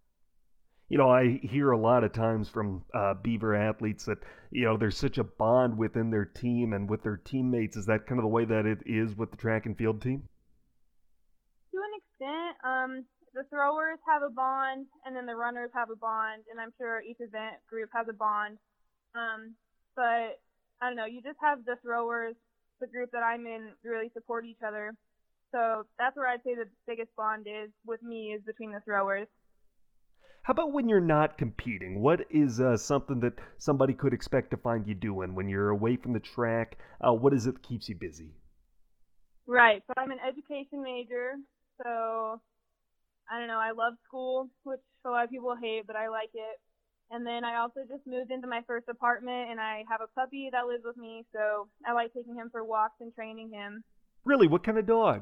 You 0.93 0.99
know, 0.99 1.09
I 1.09 1.39
hear 1.41 1.71
a 1.71 1.77
lot 1.79 2.03
of 2.03 2.13
times 2.13 2.49
from 2.49 2.83
uh, 2.93 3.15
Beaver 3.15 3.55
athletes 3.55 4.05
that 4.05 4.19
you 4.51 4.65
know 4.65 4.77
there's 4.77 4.95
such 4.95 5.17
a 5.17 5.23
bond 5.23 5.75
within 5.75 6.11
their 6.11 6.25
team 6.25 6.71
and 6.71 6.87
with 6.87 7.01
their 7.01 7.17
teammates. 7.17 7.75
Is 7.75 7.87
that 7.87 8.05
kind 8.05 8.19
of 8.19 8.23
the 8.23 8.29
way 8.29 8.45
that 8.45 8.67
it 8.67 8.77
is 8.85 9.17
with 9.17 9.31
the 9.31 9.37
track 9.37 9.65
and 9.65 9.75
field 9.75 10.03
team? 10.03 10.21
To 11.71 11.77
an 11.81 11.93
extent, 11.97 12.57
um, 12.63 13.05
the 13.33 13.41
throwers 13.49 13.97
have 14.07 14.21
a 14.21 14.29
bond, 14.29 14.85
and 15.03 15.15
then 15.15 15.25
the 15.25 15.35
runners 15.35 15.71
have 15.73 15.89
a 15.89 15.95
bond, 15.95 16.43
and 16.51 16.61
I'm 16.61 16.71
sure 16.77 17.01
each 17.01 17.17
event 17.19 17.55
group 17.67 17.89
has 17.95 18.05
a 18.07 18.13
bond. 18.13 18.59
Um, 19.15 19.55
but 19.95 20.37
I 20.79 20.83
don't 20.83 20.95
know, 20.95 21.07
you 21.09 21.23
just 21.23 21.39
have 21.41 21.65
the 21.65 21.77
throwers 21.81 22.35
the 22.79 22.85
group 22.85 23.09
that 23.13 23.23
I'm 23.23 23.47
in 23.47 23.71
really 23.83 24.11
support 24.13 24.45
each 24.45 24.61
other. 24.61 24.93
So 25.51 25.87
that's 25.97 26.15
where 26.15 26.27
I'd 26.27 26.43
say 26.43 26.53
the 26.53 26.69
biggest 26.85 27.09
bond 27.17 27.47
is 27.47 27.71
with 27.83 28.03
me 28.03 28.37
is 28.37 28.43
between 28.45 28.71
the 28.71 28.81
throwers. 28.85 29.25
How 30.43 30.51
about 30.51 30.73
when 30.73 30.89
you're 30.89 30.99
not 30.99 31.37
competing? 31.37 32.01
What 32.01 32.25
is 32.29 32.59
uh, 32.59 32.75
something 32.75 33.21
that 33.21 33.39
somebody 33.57 33.93
could 33.93 34.13
expect 34.13 34.51
to 34.51 34.57
find 34.57 34.85
you 34.85 34.93
doing 34.93 35.35
when 35.35 35.47
you're 35.47 35.69
away 35.69 35.95
from 35.95 36.11
the 36.11 36.19
track? 36.19 36.77
Uh, 36.99 37.13
what 37.13 37.33
is 37.33 37.47
it 37.47 37.53
that 37.53 37.63
keeps 37.63 37.87
you 37.87 37.95
busy? 37.95 38.31
Right. 39.47 39.81
So 39.87 39.93
I'm 39.95 40.11
an 40.11 40.19
education 40.19 40.83
major. 40.83 41.35
So 41.81 42.41
I 43.31 43.39
don't 43.39 43.47
know. 43.47 43.59
I 43.59 43.71
love 43.71 43.93
school, 44.05 44.49
which 44.63 44.81
a 45.05 45.09
lot 45.09 45.23
of 45.23 45.29
people 45.29 45.55
hate, 45.55 45.87
but 45.87 45.95
I 45.95 46.09
like 46.09 46.31
it. 46.33 46.59
And 47.09 47.25
then 47.25 47.45
I 47.45 47.59
also 47.59 47.81
just 47.87 48.05
moved 48.05 48.29
into 48.29 48.47
my 48.47 48.61
first 48.67 48.89
apartment 48.89 49.49
and 49.49 49.61
I 49.61 49.83
have 49.89 50.01
a 50.01 50.07
puppy 50.19 50.49
that 50.51 50.67
lives 50.67 50.83
with 50.83 50.97
me, 50.97 51.25
so 51.31 51.67
I 51.85 51.93
like 51.93 52.13
taking 52.13 52.35
him 52.35 52.49
for 52.51 52.65
walks 52.65 52.95
and 52.99 53.13
training 53.13 53.51
him. 53.53 53.83
Really? 54.25 54.47
What 54.47 54.63
kind 54.63 54.77
of 54.77 54.87
dog? 54.87 55.21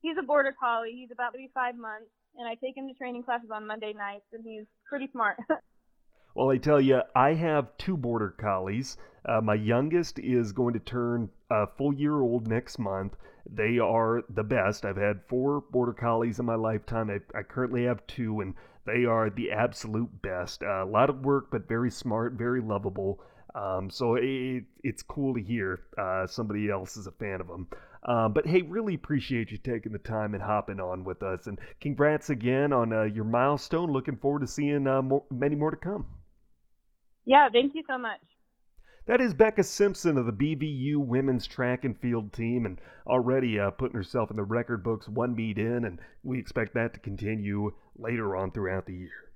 He's 0.00 0.16
a 0.18 0.22
border 0.22 0.54
collie. 0.58 0.92
He's 0.94 1.10
about 1.10 1.32
to 1.32 1.38
be 1.38 1.50
five 1.52 1.76
months, 1.76 2.08
and 2.38 2.46
I 2.46 2.54
take 2.54 2.76
him 2.76 2.88
to 2.88 2.94
training 2.94 3.22
classes 3.22 3.50
on 3.52 3.66
Monday 3.66 3.92
nights, 3.92 4.26
and 4.32 4.44
he's 4.44 4.66
pretty 4.88 5.08
smart. 5.12 5.36
well, 6.34 6.50
I 6.50 6.58
tell 6.58 6.80
you, 6.80 7.02
I 7.14 7.34
have 7.34 7.76
two 7.78 7.96
border 7.96 8.30
collies. 8.30 8.96
Uh, 9.24 9.40
my 9.40 9.54
youngest 9.54 10.18
is 10.18 10.52
going 10.52 10.74
to 10.74 10.80
turn 10.80 11.28
a 11.50 11.66
full 11.66 11.92
year 11.92 12.20
old 12.20 12.46
next 12.46 12.78
month. 12.78 13.14
They 13.48 13.78
are 13.78 14.22
the 14.28 14.44
best. 14.44 14.84
I've 14.84 14.96
had 14.96 15.20
four 15.28 15.62
border 15.70 15.92
collies 15.92 16.38
in 16.38 16.46
my 16.46 16.56
lifetime. 16.56 17.10
I, 17.10 17.38
I 17.38 17.42
currently 17.42 17.84
have 17.84 18.06
two, 18.06 18.40
and 18.40 18.54
they 18.86 19.04
are 19.04 19.30
the 19.30 19.52
absolute 19.52 20.22
best. 20.22 20.62
Uh, 20.62 20.84
a 20.84 20.86
lot 20.86 21.10
of 21.10 21.24
work, 21.24 21.48
but 21.50 21.68
very 21.68 21.90
smart, 21.90 22.34
very 22.34 22.60
lovable. 22.60 23.20
Um, 23.54 23.88
so 23.88 24.16
it, 24.16 24.64
it's 24.84 25.02
cool 25.02 25.34
to 25.34 25.42
hear 25.42 25.80
uh, 25.96 26.26
somebody 26.26 26.70
else 26.70 26.96
is 26.96 27.06
a 27.06 27.12
fan 27.12 27.40
of 27.40 27.48
them. 27.48 27.68
Um, 28.06 28.32
but 28.32 28.46
hey, 28.46 28.62
really 28.62 28.94
appreciate 28.94 29.50
you 29.50 29.58
taking 29.58 29.92
the 29.92 29.98
time 29.98 30.34
and 30.34 30.42
hopping 30.42 30.78
on 30.78 31.02
with 31.02 31.22
us. 31.24 31.48
And 31.48 31.58
congrats 31.80 32.30
again 32.30 32.72
on 32.72 32.92
uh, 32.92 33.02
your 33.02 33.24
milestone. 33.24 33.92
Looking 33.92 34.16
forward 34.16 34.40
to 34.40 34.46
seeing 34.46 34.86
uh, 34.86 35.02
more, 35.02 35.24
many 35.30 35.56
more 35.56 35.72
to 35.72 35.76
come. 35.76 36.06
Yeah, 37.24 37.48
thank 37.52 37.74
you 37.74 37.82
so 37.88 37.98
much. 37.98 38.20
That 39.06 39.20
is 39.20 39.34
Becca 39.34 39.64
Simpson 39.64 40.18
of 40.18 40.26
the 40.26 40.32
BVU 40.32 40.96
women's 40.98 41.46
track 41.46 41.84
and 41.84 41.98
field 41.98 42.32
team, 42.32 42.66
and 42.66 42.80
already 43.06 43.58
uh, 43.58 43.70
putting 43.70 43.96
herself 43.96 44.30
in 44.30 44.36
the 44.36 44.42
record 44.42 44.82
books 44.82 45.08
one 45.08 45.34
meet 45.36 45.58
in, 45.58 45.84
and 45.84 46.00
we 46.24 46.38
expect 46.40 46.74
that 46.74 46.94
to 46.94 47.00
continue 47.00 47.72
later 47.96 48.34
on 48.34 48.50
throughout 48.50 48.86
the 48.86 48.94
year. 48.94 49.32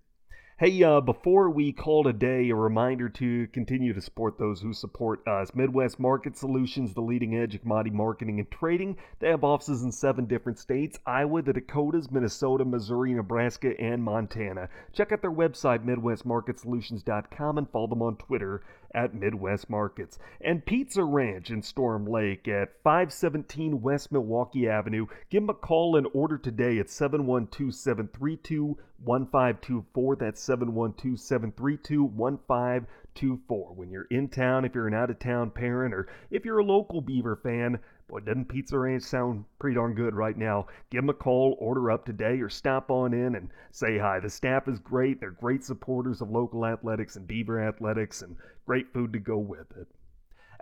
Hey, 0.61 0.83
uh, 0.83 1.01
before 1.01 1.49
we 1.49 1.73
call 1.73 2.07
it 2.07 2.11
a 2.11 2.13
day, 2.13 2.51
a 2.51 2.55
reminder 2.55 3.09
to 3.09 3.47
continue 3.47 3.95
to 3.95 4.01
support 4.03 4.37
those 4.37 4.61
who 4.61 4.75
support 4.75 5.27
us. 5.27 5.55
Midwest 5.55 5.99
Market 5.99 6.37
Solutions, 6.37 6.93
the 6.93 7.01
leading 7.01 7.35
edge 7.35 7.55
of 7.55 7.63
commodity 7.63 7.97
marketing 7.97 8.41
and 8.41 8.51
trading. 8.51 8.99
They 9.21 9.31
have 9.31 9.43
offices 9.43 9.83
in 9.85 9.91
seven 9.91 10.27
different 10.27 10.59
states 10.59 10.99
Iowa, 11.07 11.41
the 11.41 11.55
Dakotas, 11.55 12.11
Minnesota, 12.11 12.67
Missouri, 12.67 13.15
Nebraska, 13.15 13.73
and 13.81 14.05
Montana. 14.05 14.69
Check 14.93 15.13
out 15.13 15.23
their 15.23 15.33
website, 15.33 15.83
MidwestMarketSolutions.com, 15.87 17.57
and 17.57 17.71
follow 17.71 17.87
them 17.87 18.03
on 18.03 18.17
Twitter 18.17 18.61
at 18.95 19.15
Midwest 19.15 19.71
Markets. 19.71 20.19
And 20.41 20.65
Pizza 20.65 21.05
Ranch 21.05 21.51
in 21.51 21.63
Storm 21.63 22.07
Lake 22.07 22.49
at 22.49 22.83
517 22.83 23.81
West 23.81 24.13
Milwaukee 24.13 24.69
Avenue. 24.69 25.07
Give 25.31 25.43
them 25.43 25.51
a 25.51 25.55
call 25.55 25.97
and 25.97 26.07
order 26.13 26.39
today 26.39 26.79
at 26.79 26.91
712 26.91 27.75
732 27.75 28.77
1524. 29.03 30.17
That's 30.17 30.41
712 30.43 31.19
732 31.19 32.05
1524. 32.05 32.89
When 33.19 33.91
you're 33.91 34.07
in 34.11 34.29
town, 34.29 34.65
if 34.65 34.75
you're 34.75 34.89
an 34.89 34.95
out 34.95 35.11
of 35.11 35.19
town 35.19 35.51
parent, 35.51 35.93
or 35.93 36.09
if 36.31 36.45
you're 36.45 36.59
a 36.59 36.65
local 36.65 37.01
Beaver 37.01 37.37
fan, 37.37 37.79
Boy, 38.11 38.19
doesn't 38.19 38.47
Pizza 38.47 38.77
Ranch 38.77 39.05
sound 39.05 39.45
pretty 39.61 39.77
darn 39.77 39.95
good 39.95 40.17
right 40.17 40.37
now? 40.37 40.67
Give 40.91 41.03
them 41.03 41.11
a 41.11 41.15
call, 41.15 41.57
order 41.61 41.93
up 41.93 42.05
today, 42.05 42.41
or 42.41 42.49
stop 42.49 42.91
on 42.91 43.15
in 43.15 43.37
and 43.37 43.51
say 43.71 43.99
hi. 43.99 44.19
The 44.19 44.29
staff 44.29 44.67
is 44.67 44.81
great. 44.81 45.21
They're 45.21 45.31
great 45.31 45.63
supporters 45.63 46.21
of 46.21 46.29
local 46.29 46.67
athletics 46.67 47.15
and 47.15 47.29
Beaver 47.29 47.61
athletics 47.61 48.23
and 48.23 48.37
great 48.67 48.93
food 48.93 49.13
to 49.13 49.21
go 49.21 49.39
with 49.39 49.71
it. 49.77 49.87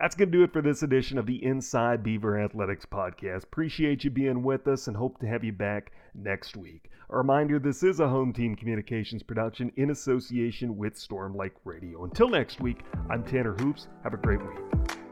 That's 0.00 0.14
going 0.14 0.30
to 0.30 0.38
do 0.38 0.44
it 0.44 0.52
for 0.52 0.62
this 0.62 0.84
edition 0.84 1.18
of 1.18 1.26
the 1.26 1.44
Inside 1.44 2.04
Beaver 2.04 2.40
Athletics 2.40 2.86
podcast. 2.86 3.42
Appreciate 3.42 4.04
you 4.04 4.10
being 4.10 4.44
with 4.44 4.68
us 4.68 4.86
and 4.86 4.96
hope 4.96 5.18
to 5.18 5.26
have 5.26 5.42
you 5.42 5.52
back 5.52 5.90
next 6.14 6.56
week. 6.56 6.88
A 7.10 7.16
reminder 7.16 7.58
this 7.58 7.82
is 7.82 7.98
a 7.98 8.08
home 8.08 8.32
team 8.32 8.54
communications 8.54 9.24
production 9.24 9.72
in 9.76 9.90
association 9.90 10.76
with 10.76 10.96
Storm 10.96 11.36
Lake 11.36 11.54
Radio. 11.64 12.04
Until 12.04 12.28
next 12.28 12.60
week, 12.60 12.84
I'm 13.10 13.24
Tanner 13.24 13.54
Hoops. 13.54 13.88
Have 14.04 14.14
a 14.14 14.18
great 14.18 14.40
week. 14.40 15.07